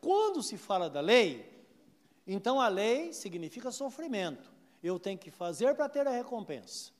Quando 0.00 0.42
se 0.42 0.56
fala 0.56 0.90
da 0.90 1.00
lei, 1.00 1.57
então 2.28 2.60
a 2.60 2.68
lei 2.68 3.12
significa 3.14 3.70
sofrimento. 3.70 4.52
Eu 4.82 4.98
tenho 4.98 5.18
que 5.18 5.30
fazer 5.30 5.74
para 5.74 5.88
ter 5.88 6.06
a 6.06 6.10
recompensa. 6.10 6.92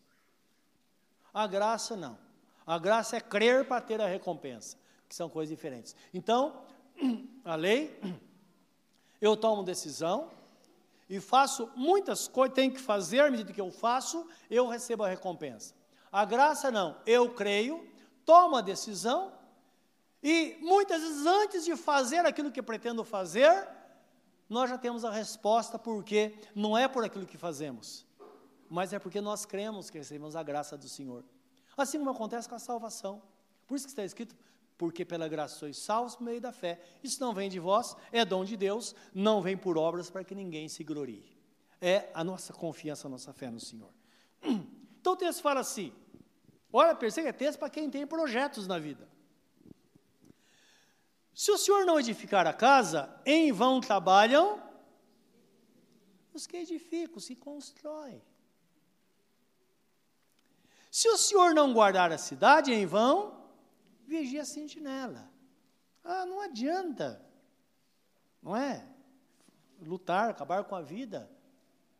A 1.32 1.46
graça 1.46 1.94
não. 1.94 2.18
A 2.66 2.78
graça 2.78 3.18
é 3.18 3.20
crer 3.20 3.68
para 3.68 3.80
ter 3.80 4.00
a 4.00 4.06
recompensa, 4.06 4.76
que 5.06 5.14
são 5.14 5.28
coisas 5.28 5.54
diferentes. 5.54 5.94
Então, 6.12 6.62
a 7.44 7.54
lei 7.54 8.00
eu 9.20 9.36
tomo 9.36 9.62
decisão 9.62 10.30
e 11.08 11.20
faço 11.20 11.70
muitas 11.76 12.26
coisas, 12.26 12.54
tenho 12.54 12.72
que 12.72 12.80
fazer, 12.80 13.20
à 13.20 13.30
medida 13.30 13.52
que 13.52 13.60
eu 13.60 13.70
faço, 13.70 14.26
eu 14.50 14.66
recebo 14.66 15.04
a 15.04 15.08
recompensa. 15.08 15.74
A 16.10 16.24
graça 16.24 16.70
não, 16.70 16.96
eu 17.06 17.34
creio, 17.34 17.86
tomo 18.24 18.56
a 18.56 18.62
decisão 18.62 19.32
e 20.22 20.56
muitas 20.60 21.02
vezes 21.02 21.26
antes 21.26 21.64
de 21.64 21.76
fazer 21.76 22.24
aquilo 22.24 22.50
que 22.50 22.62
pretendo 22.62 23.04
fazer, 23.04 23.68
nós 24.48 24.70
já 24.70 24.78
temos 24.78 25.04
a 25.04 25.10
resposta 25.10 25.78
porque 25.78 26.34
não 26.54 26.76
é 26.76 26.88
por 26.88 27.04
aquilo 27.04 27.26
que 27.26 27.36
fazemos, 27.36 28.06
mas 28.68 28.92
é 28.92 28.98
porque 28.98 29.20
nós 29.20 29.44
cremos 29.44 29.90
que 29.90 29.98
recebemos 29.98 30.34
a 30.34 30.42
graça 30.42 30.76
do 30.76 30.88
Senhor. 30.88 31.24
Assim 31.76 31.98
como 31.98 32.10
acontece 32.10 32.48
com 32.48 32.54
a 32.54 32.58
salvação. 32.58 33.22
Por 33.66 33.76
isso 33.76 33.84
que 33.86 33.92
está 33.92 34.04
escrito, 34.04 34.34
porque 34.76 35.04
pela 35.04 35.28
graça 35.28 35.56
sois 35.56 35.76
salvos 35.76 36.16
por 36.16 36.24
meio 36.24 36.40
da 36.40 36.52
fé. 36.52 36.80
Isso 37.02 37.20
não 37.20 37.34
vem 37.34 37.48
de 37.48 37.60
vós, 37.60 37.96
é 38.10 38.24
dom 38.24 38.44
de 38.44 38.56
Deus, 38.56 38.94
não 39.14 39.42
vem 39.42 39.56
por 39.56 39.76
obras 39.76 40.10
para 40.10 40.24
que 40.24 40.34
ninguém 40.34 40.68
se 40.68 40.82
glorie. 40.82 41.36
É 41.80 42.10
a 42.14 42.24
nossa 42.24 42.52
confiança, 42.52 43.06
a 43.06 43.10
nossa 43.10 43.32
fé 43.32 43.50
no 43.50 43.60
Senhor. 43.60 43.92
Então 45.00 45.12
o 45.12 45.16
texto 45.16 45.40
fala 45.40 45.60
assim: 45.60 45.92
olha, 46.72 46.92
perceba, 46.92 47.28
é 47.28 47.32
texto 47.32 47.60
para 47.60 47.70
quem 47.70 47.88
tem 47.88 48.04
projetos 48.04 48.66
na 48.66 48.80
vida. 48.80 49.08
Se 51.38 51.52
o 51.52 51.56
Senhor 51.56 51.86
não 51.86 52.00
edificar 52.00 52.48
a 52.48 52.52
casa, 52.52 53.08
em 53.24 53.52
vão 53.52 53.80
trabalham 53.80 54.60
os 56.34 56.48
que 56.48 56.56
edificam, 56.56 57.20
se 57.20 57.36
constroem. 57.36 58.20
Se 60.90 61.08
o 61.08 61.16
Senhor 61.16 61.54
não 61.54 61.72
guardar 61.72 62.10
a 62.10 62.18
cidade, 62.18 62.72
em 62.72 62.84
vão 62.84 63.40
vigia 64.04 64.42
a 64.42 64.44
sentinela. 64.44 65.30
Ah, 66.02 66.26
não 66.26 66.40
adianta, 66.40 67.24
não 68.42 68.56
é? 68.56 68.84
Lutar, 69.80 70.30
acabar 70.30 70.64
com 70.64 70.74
a 70.74 70.82
vida. 70.82 71.30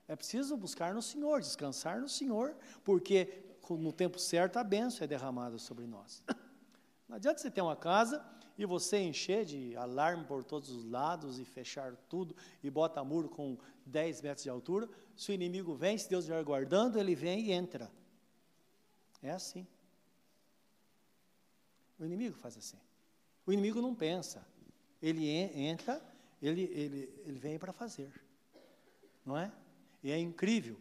É 0.08 0.16
preciso 0.16 0.56
buscar 0.56 0.92
no 0.92 1.00
Senhor, 1.00 1.40
descansar 1.40 2.00
no 2.00 2.08
Senhor, 2.08 2.56
porque 2.82 3.44
no 3.70 3.92
tempo 3.92 4.18
certo 4.18 4.56
a 4.56 4.64
bênção 4.64 5.04
é 5.04 5.06
derramada 5.06 5.58
sobre 5.58 5.86
nós. 5.86 6.24
Não 7.08 7.16
adianta 7.16 7.38
você 7.40 7.50
ter 7.50 7.62
uma 7.62 7.76
casa 7.76 8.22
e 8.58 8.66
você 8.66 8.98
encher 8.98 9.44
de 9.44 9.76
alarme 9.76 10.24
por 10.24 10.42
todos 10.42 10.68
os 10.68 10.84
lados 10.84 11.38
e 11.38 11.44
fechar 11.44 11.94
tudo 12.08 12.34
e 12.60 12.68
bota 12.68 13.02
muro 13.04 13.28
com 13.28 13.56
10 13.86 14.20
metros 14.20 14.42
de 14.42 14.50
altura. 14.50 14.88
Se 15.16 15.30
o 15.30 15.34
inimigo 15.34 15.74
vem, 15.74 15.96
se 15.96 16.10
Deus 16.10 16.24
estiver 16.24 16.42
guardando, 16.42 16.98
ele 16.98 17.14
vem 17.14 17.46
e 17.46 17.52
entra. 17.52 17.88
É 19.22 19.30
assim. 19.30 19.64
O 22.00 22.04
inimigo 22.04 22.36
faz 22.36 22.56
assim. 22.56 22.78
O 23.46 23.52
inimigo 23.52 23.80
não 23.80 23.94
pensa. 23.94 24.44
Ele 25.00 25.28
entra, 25.28 26.02
ele, 26.42 26.62
ele, 26.62 27.22
ele 27.24 27.38
vem 27.38 27.60
para 27.60 27.72
fazer. 27.72 28.12
Não 29.24 29.38
é? 29.38 29.52
E 30.02 30.10
é 30.10 30.18
incrível. 30.18 30.76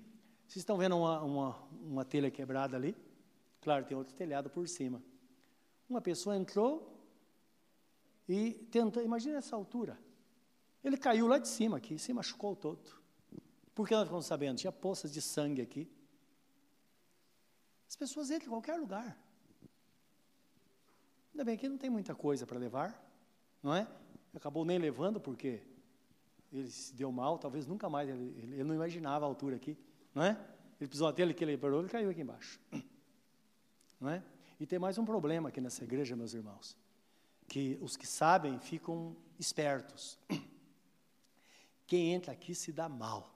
Vocês 0.48 0.58
estão 0.58 0.78
vendo 0.78 0.98
uma, 0.98 1.22
uma, 1.22 1.56
uma 1.72 2.06
telha 2.06 2.32
quebrada 2.32 2.76
ali? 2.76 2.96
Claro, 3.62 3.86
tem 3.86 3.96
outro 3.96 4.16
telhado 4.16 4.50
por 4.50 4.68
cima. 4.68 5.02
Uma 5.88 6.02
pessoa 6.02 6.36
entrou 6.36 6.97
e 8.28 8.54
tentou, 8.72 9.02
imagina 9.04 9.38
essa 9.38 9.56
altura. 9.56 9.98
Ele 10.84 10.98
caiu 10.98 11.28
lá 11.28 11.38
de 11.38 11.48
cima 11.48 11.78
aqui, 11.78 11.98
se 11.98 12.13
machucou 12.13 12.56
todo. 12.56 12.92
Por 13.74 13.88
que 13.88 13.94
nós 13.94 14.06
ficamos 14.06 14.26
sabendo? 14.26 14.58
Tinha 14.58 14.72
poças 14.72 15.13
de 15.13 15.22
sangue 15.22 15.62
aqui. 15.62 15.90
As 17.88 17.96
pessoas 17.96 18.30
entram 18.30 18.48
em 18.48 18.50
qualquer 18.50 18.76
lugar. 18.78 19.18
Ainda 21.34 21.46
bem 21.46 21.58
que 21.58 21.70
não 21.70 21.78
tem 21.78 21.90
muita 21.90 22.16
coisa 22.16 22.46
para 22.46 22.58
levar, 22.58 23.00
não 23.62 23.74
é? 23.74 23.88
Acabou 24.34 24.66
nem 24.66 24.78
levando 24.78 25.20
porque 25.20 25.62
ele 26.52 26.70
se 26.70 26.96
deu 26.96 27.12
mal, 27.12 27.38
talvez 27.38 27.68
nunca 27.68 27.90
mais, 27.90 28.10
ele, 28.10 28.54
ele 28.54 28.63
não 28.63 28.74
imaginava 28.74 29.26
a 29.26 29.28
altura 29.28 29.56
aqui, 29.56 29.78
não 30.13 30.24
é? 30.24 30.38
Ele 30.80 30.90
pisou 30.90 31.08
até 31.08 31.22
ele 31.22 31.34
que 31.34 31.44
ele 31.44 31.58
parou, 31.58 31.80
ele 31.80 31.90
caiu 31.90 32.10
aqui 32.10 32.22
embaixo, 32.22 32.60
não 34.02 34.10
é? 34.10 34.24
E 34.60 34.66
tem 34.66 34.80
mais 34.80 34.98
um 34.98 35.06
problema 35.06 35.50
aqui 35.50 35.62
nessa 35.62 35.84
igreja, 35.84 36.16
meus 36.16 36.34
irmãos, 36.34 36.76
que 37.48 37.78
os 37.82 37.96
que 37.96 38.06
sabem 38.06 38.60
ficam 38.60 39.16
espertos. 39.40 40.20
Quem 41.88 42.14
entra 42.14 42.32
aqui 42.34 42.54
se 42.54 42.72
dá 42.72 42.90
mal. 42.90 43.34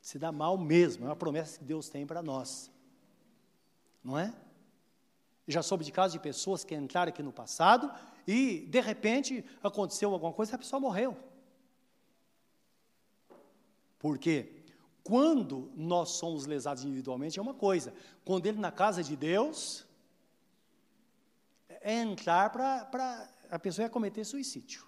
Se 0.00 0.18
dá 0.18 0.30
mal 0.30 0.56
mesmo, 0.56 1.04
é 1.04 1.08
uma 1.08 1.16
promessa 1.16 1.58
que 1.58 1.64
Deus 1.64 1.88
tem 1.88 2.06
para 2.06 2.22
nós. 2.22 2.70
Não 4.04 4.18
é? 4.18 4.32
já 5.48 5.62
soube 5.62 5.84
de 5.84 5.92
casos 5.92 6.12
de 6.12 6.18
pessoas 6.18 6.64
que 6.64 6.74
entraram 6.74 7.10
aqui 7.10 7.22
no 7.22 7.32
passado 7.32 7.90
e, 8.26 8.66
de 8.68 8.80
repente, 8.80 9.44
aconteceu 9.62 10.12
alguma 10.12 10.32
coisa 10.32 10.52
e 10.52 10.54
a 10.54 10.58
pessoa 10.58 10.80
morreu. 10.80 11.16
Por 13.98 14.18
quê? 14.18 14.64
Quando 15.04 15.70
nós 15.76 16.10
somos 16.10 16.46
lesados 16.46 16.82
individualmente 16.82 17.38
é 17.38 17.42
uma 17.42 17.54
coisa, 17.54 17.94
quando 18.24 18.46
ele 18.46 18.58
na 18.58 18.72
casa 18.72 19.04
de 19.04 19.14
Deus, 19.14 19.85
entrar 21.92 22.50
para. 22.50 23.30
A 23.50 23.58
pessoa 23.58 23.84
ia 23.84 23.90
cometer 23.90 24.24
suicídio. 24.24 24.84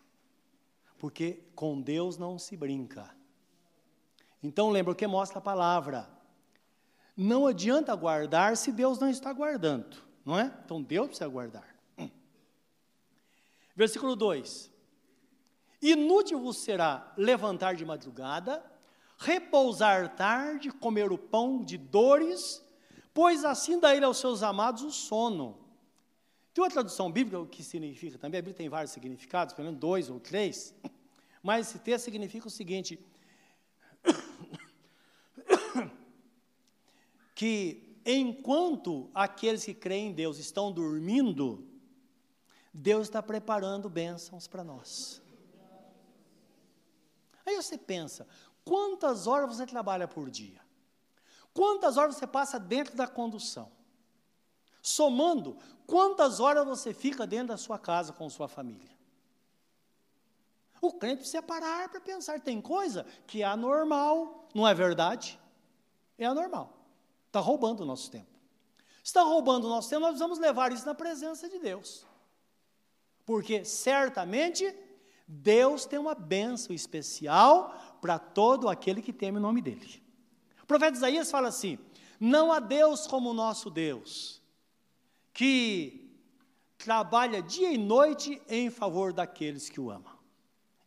Porque 0.99 1.45
com 1.55 1.81
Deus 1.81 2.19
não 2.19 2.39
se 2.39 2.57
brinca. 2.57 3.09
Então 4.43 4.71
lembra 4.71 4.93
o 4.93 4.97
que 4.97 5.07
mostra 5.07 5.39
a 5.39 5.43
palavra. 5.43 6.11
Não 7.17 7.47
adianta 7.47 7.95
guardar 7.95 8.57
se 8.57 8.73
Deus 8.73 8.99
não 8.99 9.09
está 9.09 9.33
guardando 9.33 10.09
não 10.29 10.39
é? 10.39 10.53
Então 10.63 10.83
Deus 10.83 11.07
precisa 11.07 11.27
guardar. 11.27 11.75
Versículo 13.75 14.15
2: 14.15 14.71
Inútil 15.81 16.39
vos 16.39 16.59
será 16.59 17.15
levantar 17.17 17.75
de 17.75 17.85
madrugada, 17.87 18.63
repousar 19.17 20.15
tarde, 20.17 20.71
comer 20.71 21.11
o 21.11 21.17
pão 21.17 21.65
de 21.65 21.79
dores, 21.79 22.63
pois 23.15 23.43
assim 23.43 23.81
dá 23.81 23.97
ele 23.97 24.05
aos 24.05 24.19
seus 24.19 24.43
amados 24.43 24.83
o 24.83 24.91
sono. 24.91 25.59
Tem 26.59 26.65
uma 26.65 26.71
tradução 26.71 27.09
bíblica, 27.09 27.47
que 27.47 27.63
significa 27.63 28.19
também, 28.19 28.41
a 28.41 28.43
Bíblia 28.43 28.57
tem 28.57 28.69
vários 28.69 28.91
significados, 28.91 29.55
pelo 29.55 29.67
menos 29.67 29.79
dois 29.79 30.11
ou 30.11 30.19
três, 30.19 30.75
mas 31.41 31.69
esse 31.69 31.79
texto 31.79 32.07
significa 32.07 32.49
o 32.49 32.51
seguinte: 32.51 32.99
que 37.33 37.97
enquanto 38.05 39.09
aqueles 39.15 39.65
que 39.65 39.73
creem 39.73 40.09
em 40.09 40.13
Deus 40.13 40.39
estão 40.39 40.73
dormindo, 40.73 41.65
Deus 42.75 43.07
está 43.07 43.23
preparando 43.23 43.89
bênçãos 43.89 44.49
para 44.49 44.65
nós. 44.65 45.23
Aí 47.47 47.55
você 47.55 47.79
pensa, 47.79 48.27
quantas 48.65 49.29
horas 49.29 49.55
você 49.55 49.65
trabalha 49.65 50.09
por 50.09 50.29
dia? 50.29 50.61
Quantas 51.55 51.97
horas 51.97 52.17
você 52.17 52.27
passa 52.27 52.59
dentro 52.59 52.97
da 52.97 53.07
condução? 53.07 53.78
Somando, 54.81 55.57
quantas 55.87 56.41
horas 56.41 56.67
você 56.67 56.95
fica 56.95 57.27
dentro 57.27 57.49
da 57.49 57.57
sua 57.57 57.79
casa 57.79 58.13
com 58.13 58.29
sua 58.29 58.49
família? 58.49 58.91
O 60.81 60.93
crente 60.93 61.19
precisa 61.19 61.43
parar 61.43 61.89
para 61.89 62.01
pensar, 62.01 62.41
tem 62.41 62.61
coisa 62.61 63.05
que 63.27 63.43
é 63.43 63.45
anormal, 63.45 64.49
não 64.55 64.67
é 64.67 64.75
verdade? 64.75 65.39
É 66.17 66.25
anormal. 66.25 66.73
Está 67.27 67.41
roubando 67.41 67.81
o 67.81 67.87
nosso 67.87 68.11
tempo. 68.11 68.39
Está 69.03 69.23
roubando 69.23 69.67
o 69.67 69.71
nosso 69.71 69.89
tempo, 69.89 70.03
nós 70.03 70.19
vamos 70.19 70.39
levar 70.39 70.73
isso 70.73 70.87
na 70.87 70.95
presença 70.95 71.49
de 71.49 71.59
Deus. 71.59 72.07
Porque 73.25 73.65
certamente 73.65 74.75
Deus 75.27 75.85
tem 75.85 75.99
uma 75.99 76.15
bênção 76.15 76.75
especial 76.75 77.75
para 78.01 78.19
todo 78.19 78.69
aquele 78.69 79.03
que 79.03 79.13
teme 79.13 79.39
o 79.39 79.41
nome 79.41 79.61
dele. 79.61 80.03
O 80.63 80.67
profeta 80.67 80.97
Isaías 80.97 81.31
fala 81.31 81.49
assim: 81.49 81.79
não 82.19 82.53
há 82.53 82.61
Deus 82.61 83.07
como 83.07 83.31
o 83.31 83.35
nosso 83.35 83.69
Deus, 83.69 84.38
que 85.39 86.11
trabalha 86.77 87.41
dia 87.41 87.71
e 87.71 87.79
noite 87.79 88.43
em 88.49 88.71
favor 88.71 89.13
daqueles 89.13 89.69
que 89.69 89.81
o 89.81 89.89
amam. 89.89 90.19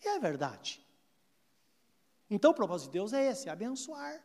E 0.04 0.10
é 0.10 0.20
verdade. 0.20 0.86
Então 2.30 2.52
o 2.52 2.54
propósito 2.54 2.88
de 2.88 3.00
Deus 3.00 3.14
é 3.14 3.32
esse, 3.32 3.48
é 3.48 3.52
abençoar. 3.54 4.22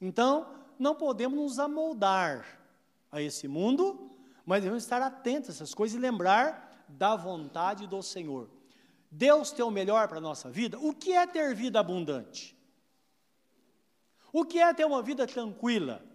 Então, 0.00 0.46
não 0.78 0.94
podemos 0.94 1.36
nos 1.36 1.58
amoldar 1.58 2.46
a 3.10 3.20
esse 3.20 3.48
mundo, 3.48 4.12
mas 4.46 4.62
devemos 4.62 4.84
estar 4.84 5.02
atentos 5.02 5.50
a 5.50 5.52
essas 5.54 5.74
coisas 5.74 5.98
e 5.98 6.00
lembrar 6.00 6.86
da 6.88 7.16
vontade 7.16 7.88
do 7.88 8.00
Senhor. 8.00 8.48
Deus 9.10 9.50
tem 9.50 9.64
o 9.64 9.72
melhor 9.72 10.06
para 10.06 10.18
a 10.18 10.20
nossa 10.20 10.52
vida? 10.52 10.78
O 10.78 10.94
que 10.94 11.14
é 11.14 11.26
ter 11.26 11.52
vida 11.52 11.80
abundante? 11.80 12.56
O 14.32 14.44
que 14.44 14.60
é 14.60 14.72
ter 14.72 14.84
uma 14.84 15.02
vida 15.02 15.26
tranquila? 15.26 16.11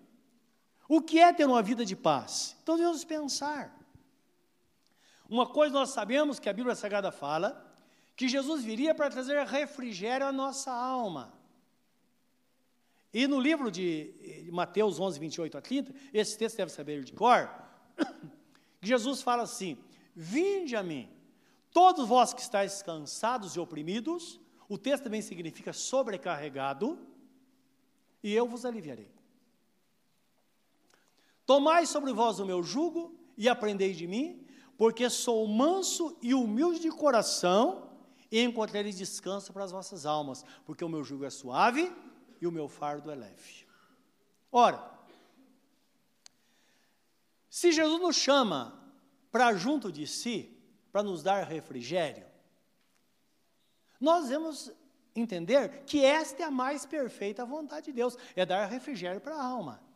O 0.88 1.02
que 1.02 1.20
é 1.20 1.34
ter 1.34 1.46
uma 1.46 1.62
vida 1.62 1.86
de 1.86 1.96
paz? 1.96 2.56
Então 2.64 2.78
devemos 2.78 3.04
pensar. 3.04 3.76
Uma 5.30 5.46
coisa 5.46 5.74
nós 5.74 5.90
sabemos 5.90 6.40
que 6.40 6.48
a 6.48 6.54
Bíblia 6.54 6.76
Sagrada 6.76 7.12
fala, 7.12 7.66
que 8.16 8.28
Jesus 8.28 8.64
viria 8.64 8.96
para 8.96 9.10
trazer 9.10 9.46
refrigério 9.46 10.26
à 10.26 10.32
nossa 10.32 10.72
alma. 10.72 11.34
E 13.14 13.28
no 13.28 13.40
livro 13.40 13.70
de 13.70 14.48
Mateus 14.52 15.00
11, 15.00 15.20
28 15.20 15.58
a 15.58 15.62
30, 15.62 15.94
esse 16.14 16.38
texto 16.38 16.58
deve 16.58 16.72
saber 16.72 17.04
de 17.04 17.14
cor, 17.14 17.50
Jesus 18.82 19.22
fala 19.22 19.44
assim: 19.44 19.78
Vinde 20.16 20.76
a 20.76 20.84
mim, 20.84 21.10
todos 21.72 22.08
vós 22.08 22.34
que 22.34 22.42
estáis 22.42 22.82
cansados 22.82 23.56
e 23.56 23.60
oprimidos, 23.60 24.40
o 24.70 24.78
texto 24.78 25.04
também 25.04 25.22
significa 25.22 25.74
sobrecarregado, 25.74 26.98
e 28.24 28.34
eu 28.34 28.48
vos 28.48 28.66
aliviarei. 28.66 29.17
Tomai 31.48 31.86
sobre 31.86 32.12
vós 32.12 32.40
o 32.40 32.46
meu 32.46 32.62
jugo 32.62 33.18
e 33.38 33.48
aprendei 33.48 33.94
de 33.94 34.06
mim, 34.06 34.46
porque 34.78 35.10
sou 35.10 35.48
manso 35.48 36.18
e 36.22 36.34
humilde 36.34 36.82
de 36.82 36.92
coração, 36.92 37.90
e 38.30 38.42
encontrareis 38.42 38.98
descanso 38.98 39.54
para 39.54 39.64
as 39.64 39.72
vossas 39.72 40.06
almas, 40.06 40.44
porque 40.66 40.84
o 40.84 40.90
meu 40.90 41.06
jugo 41.06 41.24
é 41.24 41.30
suave 41.30 41.90
e 42.42 42.46
o 42.46 42.52
meu 42.52 42.68
fardo 42.68 43.10
é 43.10 43.16
leve. 43.16 43.66
Ora, 44.52 44.92
se 47.50 47.72
Jesus 47.72 48.02
nos 48.02 48.18
chama 48.18 48.78
para 49.32 49.54
junto 49.54 49.90
de 49.90 50.06
si, 50.06 50.54
para 50.92 51.02
nos 51.02 51.24
dar 51.24 51.46
refrigério, 51.46 52.28
nós 54.02 54.24
devemos 54.24 54.70
entender 55.16 55.86
que 55.86 56.04
esta 56.04 56.44
é 56.44 56.46
a 56.46 56.52
mais 56.52 56.86
perfeita 56.86 57.46
vontade 57.46 57.86
de 57.86 57.94
Deus, 57.94 58.18
é 58.36 58.46
dar 58.46 58.66
refrigério 58.66 59.22
para 59.22 59.36
a 59.38 59.46
alma. 59.46 59.87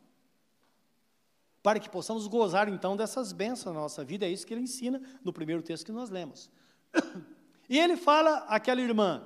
Para 1.63 1.79
que 1.79 1.89
possamos 1.89 2.27
gozar 2.27 2.67
então 2.67 2.97
dessas 2.97 3.31
bênçãos 3.31 3.75
na 3.75 3.81
nossa 3.81 4.03
vida, 4.03 4.25
é 4.25 4.29
isso 4.29 4.45
que 4.45 4.53
ele 4.53 4.61
ensina 4.61 5.01
no 5.23 5.31
primeiro 5.31 5.61
texto 5.61 5.85
que 5.85 5.91
nós 5.91 6.09
lemos. 6.09 6.49
E 7.69 7.79
ele 7.79 7.95
fala 7.95 8.39
àquela 8.49 8.81
irmã: 8.81 9.25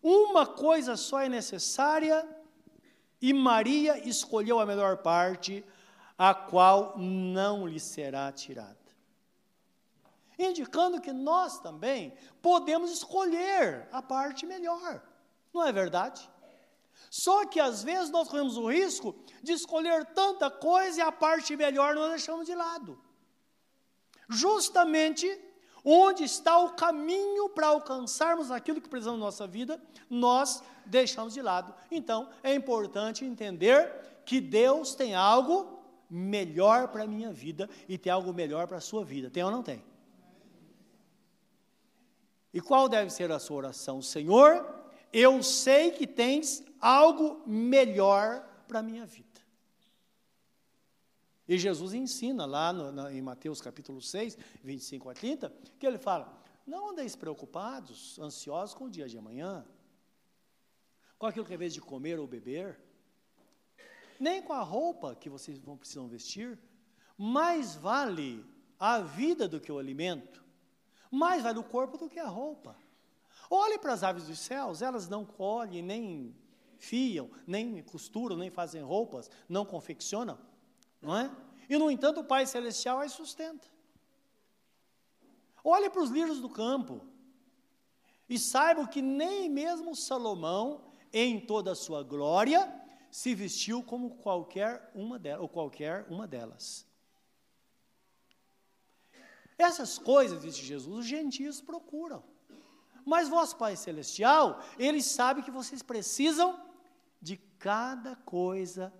uma 0.00 0.46
coisa 0.46 0.96
só 0.96 1.18
é 1.18 1.28
necessária, 1.28 2.24
e 3.20 3.32
Maria 3.32 3.98
escolheu 4.08 4.60
a 4.60 4.66
melhor 4.66 4.98
parte, 4.98 5.64
a 6.16 6.32
qual 6.32 6.96
não 6.96 7.66
lhe 7.66 7.80
será 7.80 8.30
tirada 8.30 8.84
indicando 10.38 11.00
que 11.00 11.12
nós 11.12 11.60
também 11.60 12.12
podemos 12.42 12.90
escolher 12.90 13.88
a 13.92 14.02
parte 14.02 14.46
melhor, 14.46 15.02
não 15.52 15.64
é 15.64 15.72
verdade? 15.72 16.28
Só 17.14 17.46
que 17.46 17.60
às 17.60 17.84
vezes 17.84 18.10
nós 18.10 18.26
corremos 18.26 18.56
o 18.56 18.68
risco 18.68 19.14
de 19.40 19.52
escolher 19.52 20.04
tanta 20.06 20.50
coisa 20.50 20.98
e 20.98 21.00
a 21.00 21.12
parte 21.12 21.54
melhor 21.54 21.94
nós 21.94 22.08
deixamos 22.08 22.44
de 22.44 22.56
lado. 22.56 22.98
Justamente 24.28 25.24
onde 25.84 26.24
está 26.24 26.58
o 26.58 26.70
caminho 26.70 27.48
para 27.50 27.68
alcançarmos 27.68 28.50
aquilo 28.50 28.80
que 28.80 28.88
precisamos 28.88 29.20
na 29.20 29.26
nossa 29.26 29.46
vida, 29.46 29.80
nós 30.10 30.60
deixamos 30.84 31.32
de 31.32 31.40
lado. 31.40 31.72
Então, 31.88 32.28
é 32.42 32.52
importante 32.52 33.24
entender 33.24 33.94
que 34.26 34.40
Deus 34.40 34.96
tem 34.96 35.14
algo 35.14 35.84
melhor 36.10 36.88
para 36.88 37.04
a 37.04 37.06
minha 37.06 37.32
vida 37.32 37.70
e 37.88 37.96
tem 37.96 38.12
algo 38.12 38.32
melhor 38.32 38.66
para 38.66 38.78
a 38.78 38.80
sua 38.80 39.04
vida. 39.04 39.30
Tem 39.30 39.44
ou 39.44 39.52
não 39.52 39.62
tem? 39.62 39.84
E 42.52 42.60
qual 42.60 42.88
deve 42.88 43.10
ser 43.10 43.30
a 43.30 43.38
sua 43.38 43.58
oração? 43.58 44.02
Senhor, 44.02 44.82
eu 45.12 45.40
sei 45.44 45.92
que 45.92 46.08
tens 46.08 46.64
algo 46.84 47.42
melhor 47.46 48.42
para 48.66 48.80
a 48.80 48.82
minha 48.82 49.06
vida. 49.06 49.40
E 51.46 51.58
Jesus 51.58 51.92
ensina 51.92 52.44
lá 52.46 52.72
no, 52.72 52.90
na, 52.90 53.12
em 53.12 53.20
Mateus 53.20 53.60
capítulo 53.60 54.00
6, 54.00 54.36
25 54.62 55.10
a 55.10 55.14
30, 55.14 55.52
que 55.78 55.86
ele 55.86 55.98
fala: 55.98 56.42
Não 56.66 56.90
andeis 56.90 57.14
preocupados, 57.14 58.18
ansiosos 58.18 58.74
com 58.74 58.84
o 58.84 58.90
dia 58.90 59.08
de 59.08 59.18
amanhã, 59.18 59.64
com 61.18 61.26
aquilo 61.26 61.44
que 61.44 61.54
é 61.54 61.56
vez 61.56 61.72
de 61.72 61.80
comer 61.80 62.18
ou 62.18 62.26
beber, 62.26 62.80
nem 64.18 64.42
com 64.42 64.52
a 64.52 64.62
roupa 64.62 65.14
que 65.14 65.28
vocês 65.28 65.58
vão 65.58 65.76
precisam 65.76 66.08
vestir, 66.08 66.58
mais 67.16 67.74
vale 67.74 68.44
a 68.78 69.00
vida 69.00 69.46
do 69.46 69.60
que 69.60 69.70
o 69.70 69.78
alimento 69.78 70.44
mais 71.14 71.42
vale 71.42 71.58
o 71.58 71.64
corpo 71.64 71.96
do 71.96 72.08
que 72.08 72.18
a 72.18 72.26
roupa. 72.26 72.76
Olhe 73.48 73.78
para 73.78 73.92
as 73.92 74.02
aves 74.02 74.26
dos 74.26 74.38
céus, 74.40 74.82
elas 74.82 75.08
não 75.08 75.24
colhem, 75.24 75.82
nem 75.82 76.34
fiam, 76.78 77.30
nem 77.46 77.82
costuram, 77.82 78.36
nem 78.36 78.50
fazem 78.50 78.82
roupas, 78.82 79.30
não 79.48 79.64
confeccionam, 79.64 80.38
não 81.00 81.16
é? 81.16 81.30
E, 81.68 81.78
no 81.78 81.90
entanto, 81.90 82.20
o 82.20 82.24
Pai 82.24 82.46
Celestial 82.46 83.00
as 83.00 83.12
sustenta. 83.12 83.66
Olhe 85.62 85.88
para 85.88 86.02
os 86.02 86.10
lírios 86.10 86.40
do 86.40 86.48
campo 86.48 87.00
e 88.28 88.38
saibam 88.38 88.86
que 88.86 89.00
nem 89.00 89.48
mesmo 89.48 89.94
Salomão, 89.94 90.92
em 91.12 91.40
toda 91.40 91.72
a 91.72 91.76
sua 91.76 92.02
glória, 92.02 92.72
se 93.10 93.34
vestiu 93.34 93.82
como 93.82 94.16
qualquer 94.16 94.90
uma 94.94 95.18
delas, 95.18 95.42
ou 95.42 95.48
qualquer 95.48 96.04
uma 96.10 96.26
delas. 96.26 96.86
Essas 99.56 99.98
coisas, 99.98 100.42
disse 100.42 100.60
Jesus, 100.62 100.98
os 100.98 101.06
gentios 101.06 101.60
procuram. 101.60 102.24
Mas 103.04 103.28
vosso 103.28 103.56
Pai 103.56 103.76
Celestial, 103.76 104.60
Ele 104.78 105.02
sabe 105.02 105.42
que 105.42 105.50
vocês 105.50 105.82
precisam 105.82 106.58
de 107.20 107.36
cada 107.58 108.16
coisa, 108.16 108.92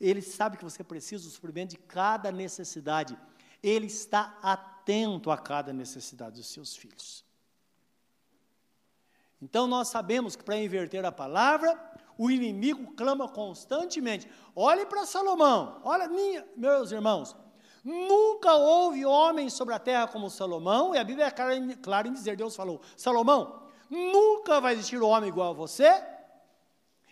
Ele 0.00 0.20
sabe 0.20 0.56
que 0.56 0.64
você 0.64 0.84
precisa 0.84 1.24
do 1.24 1.30
suprimento 1.30 1.70
de 1.70 1.78
cada 1.78 2.30
necessidade. 2.30 3.18
Ele 3.62 3.86
está 3.86 4.38
atento 4.42 5.30
a 5.30 5.38
cada 5.38 5.72
necessidade 5.72 6.36
dos 6.36 6.48
seus 6.48 6.76
filhos. 6.76 7.24
Então 9.40 9.66
nós 9.66 9.88
sabemos 9.88 10.34
que 10.34 10.44
para 10.44 10.58
inverter 10.58 11.04
a 11.04 11.12
palavra, 11.12 11.78
o 12.18 12.30
inimigo 12.30 12.94
clama 12.94 13.28
constantemente. 13.28 14.28
Olhe 14.54 14.86
para 14.86 15.06
Salomão, 15.06 15.80
olha, 15.84 16.08
minha, 16.08 16.46
meus 16.56 16.90
irmãos, 16.90 17.36
Nunca 17.86 18.52
houve 18.56 19.06
homem 19.06 19.48
sobre 19.48 19.72
a 19.72 19.78
terra 19.78 20.08
como 20.08 20.28
Salomão, 20.28 20.92
e 20.92 20.98
a 20.98 21.04
Bíblia 21.04 21.26
é 21.26 21.30
clara, 21.30 21.76
clara 21.76 22.08
em 22.08 22.12
dizer: 22.12 22.36
Deus 22.36 22.56
falou, 22.56 22.80
Salomão, 22.96 23.62
nunca 23.88 24.60
vai 24.60 24.74
existir 24.74 25.00
homem 25.00 25.28
igual 25.28 25.50
a 25.50 25.54
você, 25.54 25.88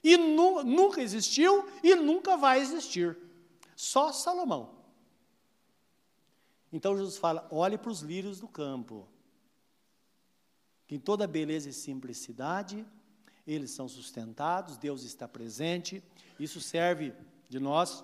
e 0.03 0.17
nu, 0.17 0.65
nunca 0.65 1.01
existiu 1.01 1.65
e 1.81 1.95
nunca 1.95 2.37
vai 2.37 2.59
existir. 2.59 3.17
Só 3.77 4.11
Salomão. 4.11 4.75
Então 6.73 6.97
Jesus 6.97 7.19
fala: 7.19 7.47
olhe 7.53 7.79
para 7.79 7.93
os 7.93 8.01
lírios 8.01 8.41
do 8.41 8.49
campo, 8.49 9.07
que 10.89 10.97
em 10.97 10.99
toda 10.99 11.25
beleza 11.29 11.69
e 11.69 11.73
simplicidade 11.73 12.85
eles 13.47 13.71
são 13.71 13.87
sustentados, 13.87 14.77
Deus 14.77 15.05
está 15.05 15.29
presente. 15.29 16.03
Isso 16.37 16.61
serve 16.61 17.15
de 17.49 17.61
nós 17.61 18.03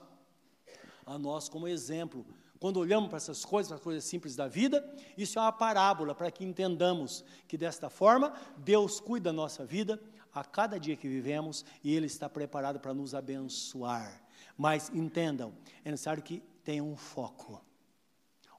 a 1.04 1.18
nós 1.18 1.48
como 1.48 1.66
exemplo 1.66 2.24
quando 2.60 2.76
olhamos 2.76 3.08
para 3.08 3.16
essas 3.16 3.42
coisas, 3.42 3.68
para 3.68 3.76
as 3.76 3.82
coisas 3.82 4.04
simples 4.04 4.36
da 4.36 4.46
vida, 4.46 4.86
isso 5.16 5.38
é 5.38 5.42
uma 5.42 5.50
parábola 5.50 6.14
para 6.14 6.30
que 6.30 6.44
entendamos 6.44 7.24
que 7.48 7.56
desta 7.56 7.88
forma 7.88 8.34
Deus 8.58 9.00
cuida 9.00 9.30
da 9.30 9.32
nossa 9.32 9.64
vida 9.64 9.98
a 10.32 10.44
cada 10.44 10.78
dia 10.78 10.94
que 10.94 11.08
vivemos 11.08 11.64
e 11.82 11.96
Ele 11.96 12.04
está 12.04 12.28
preparado 12.28 12.78
para 12.78 12.92
nos 12.92 13.14
abençoar. 13.14 14.22
Mas 14.58 14.90
entendam, 14.90 15.54
é 15.82 15.90
necessário 15.90 16.22
que 16.22 16.42
tenha 16.62 16.84
um 16.84 16.96
foco. 16.96 17.64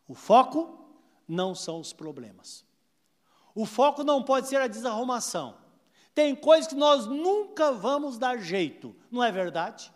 O 0.07 0.15
foco 0.15 0.83
não 1.27 1.53
são 1.53 1.79
os 1.79 1.93
problemas. 1.93 2.65
O 3.53 3.67
foco 3.67 4.03
não 4.03 4.23
pode 4.23 4.47
ser 4.47 4.59
a 4.59 4.67
desarrumação. 4.67 5.55
Tem 6.15 6.35
coisas 6.35 6.67
que 6.67 6.75
nós 6.75 7.05
nunca 7.05 7.71
vamos 7.71 8.17
dar 8.17 8.39
jeito, 8.39 8.95
não 9.11 9.23
é 9.23 9.31
verdade? 9.31 9.93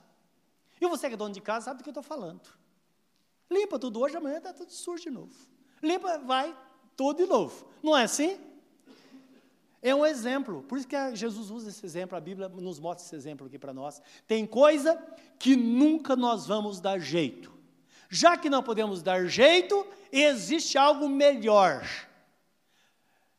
E 0.79 0.87
você 0.87 1.07
que 1.07 1.15
é 1.15 1.17
dono 1.17 1.33
de 1.33 1.41
casa 1.41 1.65
sabe 1.65 1.79
do 1.79 1.83
que 1.83 1.89
eu 1.89 1.91
estou 1.91 2.03
falando. 2.03 2.64
Limpa 3.49 3.77
tudo 3.77 3.99
hoje, 3.99 4.17
amanhã 4.17 4.37
está 4.37 4.53
tudo 4.53 4.71
sujo 4.71 5.03
de 5.03 5.09
novo. 5.09 5.33
Limpa, 5.81 6.17
vai 6.19 6.55
tudo 6.95 7.17
de 7.17 7.29
novo. 7.29 7.67
Não 7.83 7.95
é 7.95 8.03
assim? 8.03 8.39
É 9.81 9.93
um 9.93 10.05
exemplo. 10.05 10.63
Por 10.63 10.79
isso 10.79 10.87
que 10.87 11.15
Jesus 11.15 11.51
usa 11.51 11.69
esse 11.69 11.85
exemplo, 11.85 12.17
a 12.17 12.21
Bíblia 12.21 12.49
nos 12.49 12.79
mostra 12.79 13.05
esse 13.05 13.15
exemplo 13.15 13.45
aqui 13.45 13.59
para 13.59 13.73
nós. 13.73 14.01
Tem 14.27 14.45
coisa 14.45 14.95
que 15.37 15.55
nunca 15.55 16.15
nós 16.15 16.47
vamos 16.47 16.81
dar 16.81 16.97
jeito. 16.99 17.53
Já 18.09 18.37
que 18.37 18.49
não 18.49 18.63
podemos 18.63 19.03
dar 19.03 19.27
jeito, 19.27 19.85
existe 20.11 20.77
algo 20.77 21.07
melhor, 21.07 21.83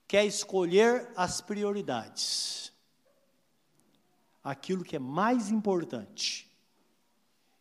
que 0.07 0.17
é 0.17 0.25
escolher 0.25 1.09
as 1.17 1.41
prioridades. 1.41 2.73
Aquilo 4.43 4.85
que 4.85 4.95
é 4.95 5.01
mais 5.01 5.51
importante. 5.51 6.49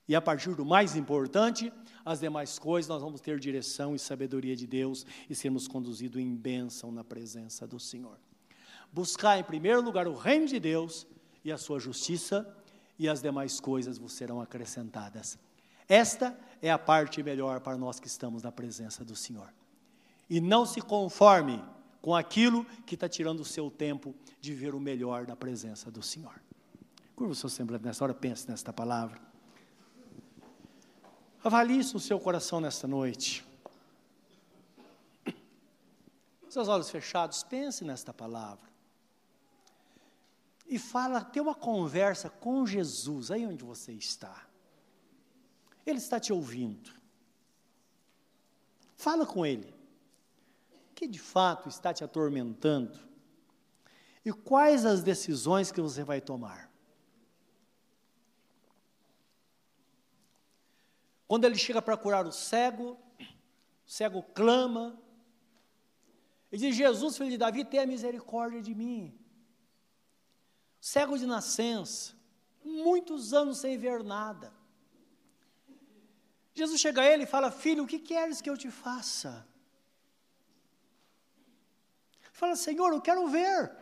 E 0.07 0.15
a 0.15 0.21
partir 0.21 0.53
do 0.53 0.63
mais 0.63 0.95
importante, 0.95 1.73
as 2.05 2.19
demais 2.19 2.59
coisas 2.59 2.87
nós 2.87 3.01
vamos 3.01 3.19
ter 3.19 3.39
direção 3.39 3.95
e 3.95 3.99
sabedoria 3.99 4.55
de 4.55 4.67
Deus 4.67 5.05
e 5.27 5.33
sermos 5.33 5.67
conduzidos 5.67 6.21
em 6.21 6.35
bênção 6.35 6.91
na 6.91 7.03
presença 7.03 7.65
do 7.65 7.79
Senhor. 7.79 8.19
Buscar 8.93 9.39
em 9.39 9.43
primeiro 9.43 9.81
lugar 9.81 10.07
o 10.07 10.13
reino 10.13 10.45
de 10.45 10.59
Deus 10.59 11.07
e 11.43 11.51
a 11.51 11.57
sua 11.57 11.79
justiça, 11.79 12.47
e 12.97 13.09
as 13.09 13.21
demais 13.21 13.59
coisas 13.59 13.97
vos 13.97 14.13
serão 14.13 14.39
acrescentadas. 14.39 15.37
Esta 15.87 16.37
é 16.61 16.71
a 16.71 16.77
parte 16.77 17.21
melhor 17.21 17.59
para 17.59 17.77
nós 17.77 17.99
que 17.99 18.07
estamos 18.07 18.43
na 18.43 18.51
presença 18.51 19.03
do 19.03 19.15
Senhor. 19.15 19.53
E 20.29 20.39
não 20.39 20.65
se 20.65 20.81
conforme 20.81 21.61
com 22.01 22.15
aquilo 22.15 22.65
que 22.85 22.95
está 22.95 23.09
tirando 23.09 23.41
o 23.41 23.45
seu 23.45 23.69
tempo 23.69 24.15
de 24.39 24.53
ver 24.53 24.73
o 24.73 24.79
melhor 24.79 25.25
da 25.25 25.35
presença 25.35 25.91
do 25.91 26.01
Senhor. 26.01 26.41
Curva 27.15 27.33
o 27.33 27.35
seu 27.35 27.49
semblante 27.49 27.83
nessa 27.83 28.03
hora, 28.03 28.13
pense 28.13 28.47
nesta 28.49 28.71
palavra. 28.71 29.19
Avalie 31.45 31.77
isso 31.77 31.93
no 31.93 31.99
seu 31.99 32.19
coração 32.19 32.59
nesta 32.59 32.87
noite. 32.87 33.45
Seus 36.49 36.67
olhos 36.67 36.89
fechados, 36.89 37.43
pense 37.43 37.85
nesta 37.85 38.11
palavra. 38.11 38.67
E 40.65 40.79
fala, 40.79 41.23
tem 41.23 41.43
uma 41.43 41.53
conversa 41.53 42.31
com 42.31 42.65
Jesus, 42.65 43.29
aí 43.29 43.45
onde 43.45 43.63
você 43.63 43.91
está. 43.91 44.47
Ele 45.85 45.99
está 45.99 46.19
te 46.19 46.33
ouvindo. 46.33 46.89
Fala 48.97 49.23
com 49.23 49.45
ele. 49.45 49.71
O 50.89 50.95
que 50.95 51.07
de 51.07 51.19
fato 51.19 51.69
está 51.69 51.93
te 51.93 52.03
atormentando? 52.03 52.97
E 54.25 54.33
quais 54.33 54.83
as 54.83 55.03
decisões 55.03 55.71
que 55.71 55.79
você 55.79 56.03
vai 56.03 56.19
tomar? 56.19 56.71
Quando 61.27 61.45
ele 61.45 61.55
chega 61.55 61.81
para 61.81 61.97
curar 61.97 62.25
o 62.25 62.31
cego, 62.31 62.97
o 63.19 63.89
cego 63.89 64.21
clama, 64.21 64.99
e 66.51 66.57
diz: 66.57 66.75
Jesus, 66.75 67.17
filho 67.17 67.31
de 67.31 67.37
Davi, 67.37 67.65
tenha 67.65 67.85
misericórdia 67.85 68.61
de 68.61 68.73
mim. 68.73 69.17
Cego 70.79 71.17
de 71.17 71.25
nascença, 71.25 72.13
muitos 72.63 73.33
anos 73.33 73.57
sem 73.57 73.77
ver 73.77 74.03
nada. 74.03 74.53
Jesus 76.53 76.79
chega 76.79 77.01
a 77.01 77.05
ele 77.05 77.23
e 77.23 77.27
fala: 77.27 77.51
Filho, 77.51 77.83
o 77.83 77.87
que 77.87 77.99
queres 77.99 78.39
que 78.41 78.49
eu 78.49 78.57
te 78.57 78.69
faça? 78.71 79.47
Fala, 82.31 82.55
Senhor, 82.55 82.91
eu 82.91 83.01
quero 83.01 83.27
ver. 83.27 83.73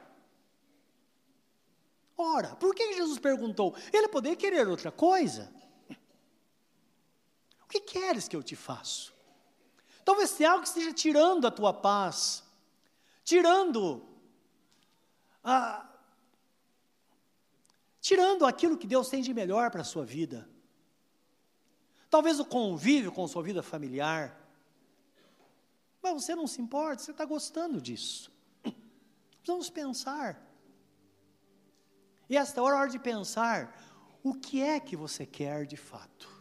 Ora, 2.15 2.55
por 2.55 2.75
que 2.75 2.93
Jesus 2.93 3.17
perguntou? 3.17 3.75
Ele 3.91 4.07
poderia 4.07 4.37
querer 4.37 4.67
outra 4.67 4.91
coisa. 4.91 5.51
Que 7.73 7.79
queres 7.79 8.27
que 8.27 8.35
eu 8.35 8.43
te 8.43 8.55
faço? 8.55 9.11
Talvez 10.05 10.31
tenha 10.33 10.51
algo 10.51 10.61
que 10.61 10.67
esteja 10.67 10.93
tirando 10.93 11.47
a 11.47 11.49
tua 11.49 11.73
paz, 11.73 12.43
tirando 13.23 14.07
a, 15.43 15.83
tirando 17.99 18.45
aquilo 18.45 18.77
que 18.77 18.85
Deus 18.85 19.09
tem 19.09 19.23
de 19.23 19.33
melhor 19.33 19.71
para 19.71 19.81
a 19.81 19.83
sua 19.83 20.05
vida. 20.05 20.47
Talvez 22.11 22.39
o 22.39 22.45
convívio 22.45 23.11
com 23.11 23.27
sua 23.27 23.41
vida 23.41 23.63
familiar. 23.63 24.39
Mas 25.99 26.13
você 26.13 26.35
não 26.35 26.45
se 26.45 26.61
importa, 26.61 27.01
você 27.01 27.09
está 27.09 27.25
gostando 27.25 27.81
disso. 27.81 28.31
Precisamos 29.41 29.71
pensar. 29.71 30.39
E 32.29 32.37
esta 32.37 32.61
hora 32.61 32.75
é 32.75 32.77
a 32.77 32.81
hora 32.81 32.91
de 32.91 32.99
pensar 32.99 33.75
o 34.21 34.35
que 34.35 34.61
é 34.61 34.79
que 34.79 34.95
você 34.95 35.25
quer 35.25 35.65
de 35.65 35.75
fato. 35.75 36.32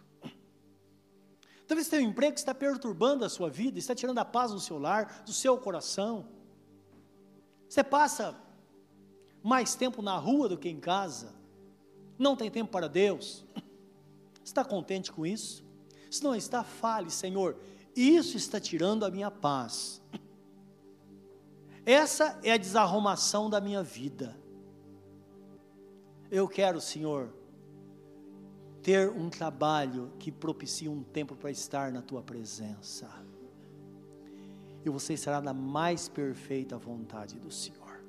Talvez 1.66 1.88
tenha 1.88 2.06
um 2.06 2.10
emprego 2.10 2.34
que 2.34 2.40
está 2.40 2.54
perturbando 2.54 3.24
a 3.24 3.28
sua 3.28 3.48
vida, 3.48 3.78
está 3.78 3.94
tirando 3.94 4.18
a 4.18 4.24
paz 4.24 4.50
do 4.50 4.60
seu 4.60 4.78
lar, 4.78 5.22
do 5.24 5.32
seu 5.32 5.56
coração. 5.56 6.28
Você 7.68 7.82
passa 7.82 8.36
mais 9.42 9.74
tempo 9.74 10.02
na 10.02 10.16
rua 10.16 10.48
do 10.48 10.58
que 10.58 10.68
em 10.68 10.78
casa, 10.78 11.34
não 12.18 12.36
tem 12.36 12.50
tempo 12.50 12.70
para 12.70 12.88
Deus. 12.88 13.44
Está 14.44 14.64
contente 14.64 15.10
com 15.10 15.24
isso? 15.24 15.64
Se 16.10 16.22
não 16.22 16.34
está, 16.34 16.62
fale, 16.62 17.10
Senhor, 17.10 17.56
isso 17.96 18.36
está 18.36 18.60
tirando 18.60 19.04
a 19.04 19.10
minha 19.10 19.30
paz. 19.30 20.02
Essa 21.86 22.38
é 22.42 22.52
a 22.52 22.56
desarrumação 22.58 23.48
da 23.48 23.60
minha 23.60 23.82
vida. 23.82 24.36
Eu 26.30 26.46
quero, 26.48 26.80
Senhor, 26.80 27.32
ter 28.82 29.08
um 29.10 29.30
trabalho 29.30 30.12
que 30.18 30.32
propicie 30.32 30.88
um 30.88 31.02
tempo 31.02 31.36
para 31.36 31.50
estar 31.50 31.92
na 31.92 32.02
tua 32.02 32.22
presença 32.22 33.08
e 34.84 34.90
você 34.90 35.14
estará 35.14 35.40
na 35.40 35.54
mais 35.54 36.08
perfeita 36.08 36.76
vontade 36.76 37.38
do 37.38 37.50
Senhor. 37.50 38.02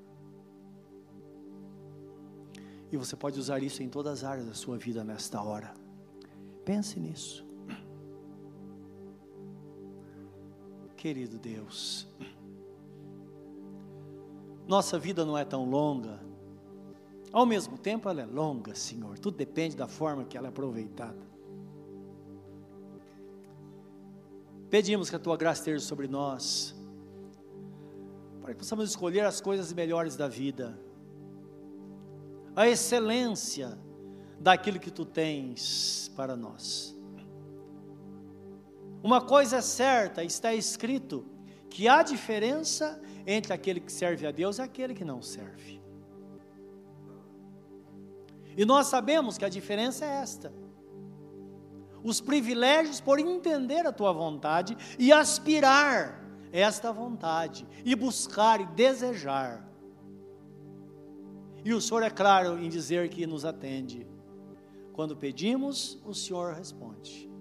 E 2.91 2.97
você 2.97 3.15
pode 3.15 3.39
usar 3.39 3.61
isso 3.61 3.82
em 3.84 3.89
todas 3.89 4.19
as 4.19 4.24
áreas 4.24 4.47
da 4.47 4.53
sua 4.53 4.78
vida 4.78 5.03
nesta 5.03 5.41
hora. 5.41 5.74
Pense 6.65 6.99
nisso. 6.99 7.45
Querido 10.95 11.38
Deus, 11.38 12.07
nossa 14.65 14.97
vida 14.97 15.26
não 15.26 15.38
é 15.38 15.43
tão 15.43 15.69
longa, 15.69 16.19
ao 17.34 17.47
mesmo 17.47 17.79
tempo 17.79 18.07
ela 18.07 18.21
é 18.21 18.25
longa, 18.25 18.75
Senhor, 18.75 19.17
tudo 19.17 19.36
depende 19.36 19.75
da 19.75 19.88
forma 19.88 20.23
que 20.23 20.38
ela 20.38 20.47
é 20.47 20.49
aproveitada. 20.49 21.34
Pedimos 24.69 25.09
que 25.09 25.15
a 25.15 25.19
tua 25.19 25.36
graça 25.36 25.61
esteja 25.61 25.84
sobre 25.84 26.07
nós, 26.07 26.75
para 28.39 28.53
que 28.53 28.59
possamos 28.59 28.88
escolher 28.88 29.25
as 29.25 29.41
coisas 29.41 29.73
melhores 29.73 30.15
da 30.15 30.27
vida, 30.27 30.79
a 32.55 32.67
excelência 32.67 33.79
daquilo 34.39 34.79
que 34.79 34.91
tu 34.91 35.03
tens 35.03 36.11
para 36.15 36.36
nós. 36.36 36.95
Uma 39.01 39.21
coisa 39.21 39.57
é 39.57 39.61
certa, 39.61 40.23
está 40.23 40.53
escrito 40.53 41.25
que 41.67 41.88
há 41.88 42.03
diferença 42.03 43.01
entre 43.25 43.53
aquele 43.53 43.79
que 43.79 43.91
serve 43.91 44.27
a 44.27 44.31
Deus 44.31 44.59
e 44.59 44.61
aquele 44.61 44.93
que 44.93 45.03
não 45.03 45.21
serve. 45.21 45.82
E 48.56 48.66
nós 48.66 48.88
sabemos 48.88 49.38
que 49.38 49.45
a 49.45 49.49
diferença 49.49 50.06
é 50.06 50.10
esta 50.10 50.54
os 52.04 52.20
privilégios 52.20 52.99
por 52.99 53.18
entender 53.18 53.88
a 53.88 53.91
tua 53.91 54.12
vontade 54.12 54.78
e 54.99 55.12
aspirar 55.12 56.22
esta 56.51 56.91
vontade, 56.91 57.66
e 57.84 57.95
buscar 57.95 58.62
e 58.62 58.66
desejar. 58.68 59.68
E 61.66 61.74
o 61.74 61.82
Senhor 61.82 62.04
é 62.04 62.10
claro 62.10 62.60
em 62.60 62.70
dizer 62.70 63.10
que 63.10 63.26
nos 63.26 63.45
atende. 63.45 64.06
Quando 64.91 65.16
pedimos, 65.16 65.99
o 66.06 66.14
Senhor 66.14 66.54
responde. 66.54 67.32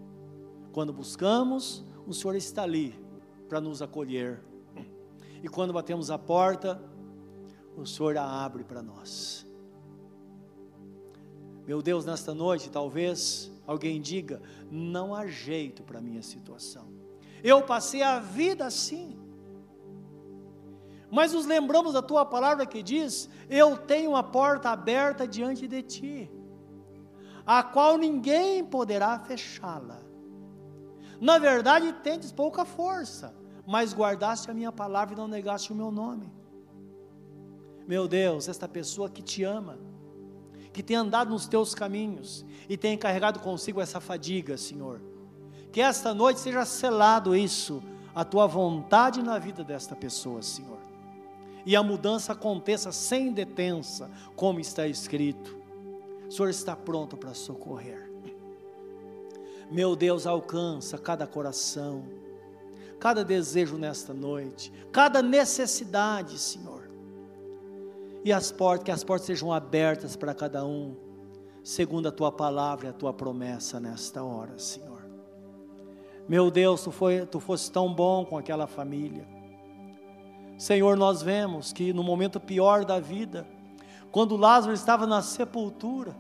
Quando 0.73 0.93
buscamos, 0.93 1.85
o 2.07 2.15
Senhor 2.15 2.37
está 2.37 2.63
ali 2.63 2.99
para 3.49 3.61
nos 3.61 3.83
acolher. 3.83 4.43
E 5.43 5.49
quando 5.49 5.73
batemos 5.73 6.11
a 6.11 6.17
porta, 6.17 6.81
o 7.77 7.85
Senhor 7.85 8.17
a 8.17 8.45
abre 8.45 8.65
para 8.65 8.81
nós. 8.81 9.47
Meu 11.67 11.81
Deus, 11.81 12.05
nesta 12.05 12.35
noite, 12.35 12.71
talvez 12.71 13.51
alguém 13.67 14.01
diga: 14.01 14.43
não 14.71 15.15
há 15.15 15.27
jeito 15.27 15.83
para 15.83 15.99
a 15.99 16.03
minha 16.03 16.23
situação. 16.23 16.89
Eu 17.43 17.63
passei 17.63 18.03
a 18.03 18.19
vida 18.19 18.67
assim. 18.67 19.19
Mas 21.11 21.33
nos 21.33 21.45
lembramos 21.45 21.93
da 21.93 22.03
tua 22.03 22.25
palavra 22.25 22.67
que 22.67 22.83
diz: 22.83 23.29
Eu 23.49 23.77
tenho 23.77 24.11
uma 24.11 24.23
porta 24.23 24.71
aberta 24.71 25.27
diante 25.27 25.69
de 25.69 25.83
ti, 25.83 26.31
a 27.47 27.63
qual 27.63 27.97
ninguém 27.97 28.65
poderá 28.65 29.19
fechá-la. 29.19 30.01
Na 31.21 31.39
verdade, 31.39 31.93
tendes 32.03 32.33
pouca 32.33 32.65
força, 32.65 33.33
mas 33.65 33.95
guardaste 33.95 34.51
a 34.51 34.55
minha 34.55 34.73
palavra 34.73 35.15
e 35.15 35.17
não 35.17 35.29
negaste 35.29 35.73
o 35.73 35.77
meu 35.77 35.93
nome. 35.93 36.33
Meu 37.87 38.09
Deus, 38.09 38.49
esta 38.49 38.67
pessoa 38.67 39.09
que 39.09 39.23
te 39.23 39.45
ama, 39.45 39.79
que 40.73 40.83
tem 40.83 40.97
andado 40.97 41.31
nos 41.31 41.47
teus 41.47 41.75
caminhos 41.75 42.45
e 42.69 42.77
tem 42.77 42.97
carregado 42.97 43.41
consigo 43.41 43.81
essa 43.81 44.01
fadiga, 44.01 44.57
Senhor. 44.57 45.01
Que 45.71 45.81
esta 45.81 46.15
noite 46.15 46.41
seja 46.41 46.65
selado 46.65 47.37
isso, 47.37 47.83
a 48.15 48.25
tua 48.25 48.47
vontade 48.47 49.23
na 49.23 49.39
vida 49.39 49.63
desta 49.63 49.95
pessoa, 49.95 50.43
Senhor. 50.43 50.79
E 51.65 51.77
a 51.77 51.83
mudança 51.83 52.33
aconteça 52.33 52.91
sem 52.91 53.33
detença, 53.33 54.11
como 54.35 54.61
está 54.61 54.87
escrito. 54.87 55.57
O 56.27 56.31
Senhor 56.31 56.49
está 56.49 56.75
pronto 56.75 57.17
para 57.17 57.35
socorrer. 57.35 58.11
Meu 59.71 59.95
Deus, 59.95 60.27
alcança 60.27 60.99
cada 60.99 61.27
coração, 61.27 62.05
cada 62.99 63.25
desejo 63.25 63.77
nesta 63.79 64.13
noite, 64.13 64.73
cada 64.91 65.23
necessidade, 65.23 66.39
Senhor 66.39 66.82
e 68.25 68.33
as 68.33 68.53
portas, 68.53 68.85
que 68.85 68.91
as 68.91 69.05
portas 69.05 69.27
sejam 69.27 69.53
abertas 69.53 70.17
para 70.17 70.35
cada 70.35 70.65
um, 70.65 70.97
segundo 71.63 72.09
a 72.09 72.13
tua 72.13 72.31
palavra 72.31 72.87
e 72.87 72.91
a 72.91 72.93
tua 72.93 73.13
promessa 73.13 73.81
nesta 73.81 74.23
hora, 74.23 74.59
Senhor. 74.59 75.03
Meu 76.29 76.51
Deus, 76.51 76.83
tu, 76.83 76.91
foi, 76.91 77.27
tu 77.27 77.41
foste 77.41 77.71
tão 77.71 77.93
bom 77.93 78.25
com 78.25 78.39
aquela 78.39 78.67
família. 78.67 79.27
Senhor, 80.57 80.97
nós 80.97 81.23
vemos 81.23 81.73
que 81.73 81.93
no 81.93 82.05
momento 82.05 82.39
pior 82.39 82.85
da 82.85 83.01
vida, 83.01 83.47
quando 84.13 84.37
Lázaro 84.37 84.73
estava 84.73 85.07
na 85.07 85.21
sepultura, 85.21 86.15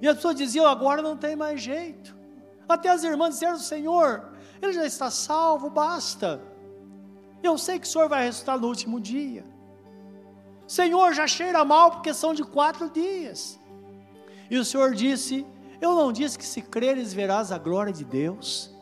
e 0.00 0.06
as 0.06 0.16
pessoas 0.16 0.36
diziam: 0.36 0.66
agora 0.66 1.00
não 1.00 1.16
tem 1.16 1.34
mais 1.34 1.62
jeito. 1.62 2.14
Até 2.68 2.90
as 2.90 3.02
irmãs 3.04 3.30
disseram: 3.30 3.58
Senhor, 3.58 4.32
ele 4.60 4.72
já 4.72 4.84
está 4.84 5.10
salvo, 5.10 5.70
basta. 5.70 6.40
Eu 7.42 7.56
sei 7.56 7.78
que 7.78 7.86
o 7.86 7.90
Senhor 7.90 8.08
vai 8.08 8.24
ressuscitar 8.24 8.58
no 8.58 8.66
último 8.68 9.00
dia. 9.00 9.44
Senhor, 10.66 11.14
já 11.14 11.26
cheira 11.26 11.64
mal 11.64 11.92
porque 11.92 12.12
são 12.12 12.34
de 12.34 12.42
quatro 12.42 12.90
dias. 12.90 13.58
E 14.50 14.58
o 14.58 14.64
Senhor 14.64 14.94
disse: 14.94 15.46
Eu 15.80 15.94
não 15.94 16.12
disse 16.12 16.38
que 16.38 16.44
se 16.44 16.62
creres 16.62 17.12
verás 17.12 17.52
a 17.52 17.58
glória 17.58 17.92
de 17.92 18.04
Deus. 18.04 18.74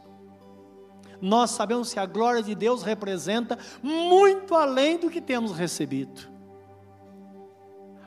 Nós 1.20 1.50
sabemos 1.50 1.92
que 1.92 1.98
a 1.98 2.06
glória 2.06 2.42
de 2.42 2.54
Deus 2.54 2.82
representa 2.82 3.58
muito 3.82 4.54
além 4.54 4.98
do 4.98 5.08
que 5.08 5.20
temos 5.20 5.52
recebido. 5.52 6.28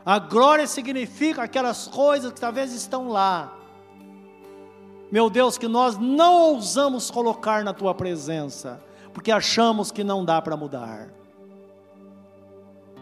A 0.06 0.20
glória 0.20 0.66
significa 0.68 1.44
aquelas 1.44 1.88
coisas 1.88 2.32
que 2.32 2.40
talvez 2.40 2.72
estão 2.74 3.10
lá. 3.10 3.54
Meu 5.12 5.30
Deus, 5.30 5.58
que 5.58 5.68
nós 5.68 5.98
não 5.98 6.34
ousamos 6.34 7.10
colocar 7.10 7.64
na 7.64 7.74
tua 7.74 7.94
presença, 7.94 8.82
porque 9.14 9.32
achamos 9.32 9.92
que 9.92 10.04
não 10.04 10.24
dá 10.24 10.42
para 10.42 10.56
mudar. 10.56 11.10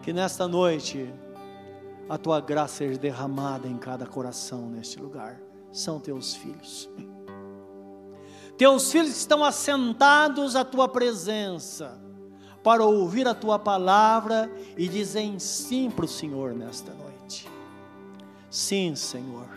Que 0.06 0.12
nesta 0.12 0.46
noite 0.46 1.12
a 2.08 2.16
tua 2.16 2.40
graça 2.40 2.76
seja 2.76 2.96
derramada 2.96 3.66
em 3.66 3.76
cada 3.76 4.06
coração 4.06 4.70
neste 4.70 5.00
lugar. 5.00 5.36
São 5.72 5.98
teus 5.98 6.32
filhos. 6.32 6.88
Teus 8.56 8.92
filhos 8.92 9.10
estão 9.10 9.44
assentados 9.44 10.54
à 10.54 10.64
tua 10.64 10.88
presença 10.88 12.00
para 12.62 12.84
ouvir 12.84 13.26
a 13.26 13.34
tua 13.34 13.58
palavra 13.58 14.48
e 14.76 14.86
dizem 14.86 15.40
sim 15.40 15.90
para 15.90 16.04
o 16.04 16.08
Senhor 16.08 16.54
nesta 16.54 16.92
noite. 16.94 17.50
Sim, 18.48 18.94
Senhor, 18.94 19.48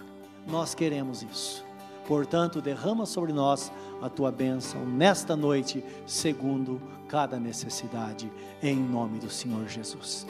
nós 0.48 0.74
queremos 0.74 1.22
isso. 1.22 1.64
Portanto, 2.08 2.60
derrama 2.60 3.06
sobre 3.06 3.32
nós 3.32 3.72
a 4.02 4.10
tua 4.10 4.32
bênção 4.32 4.84
nesta 4.84 5.36
noite, 5.36 5.86
segundo 6.08 6.82
cada 7.10 7.40
necessidade, 7.40 8.32
em 8.62 8.76
nome 8.76 9.20
do 9.20 9.30
Senhor 9.30 9.68
Jesus. 9.68 10.26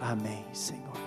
Amém, 0.00 0.44
Senhor. 0.52 1.01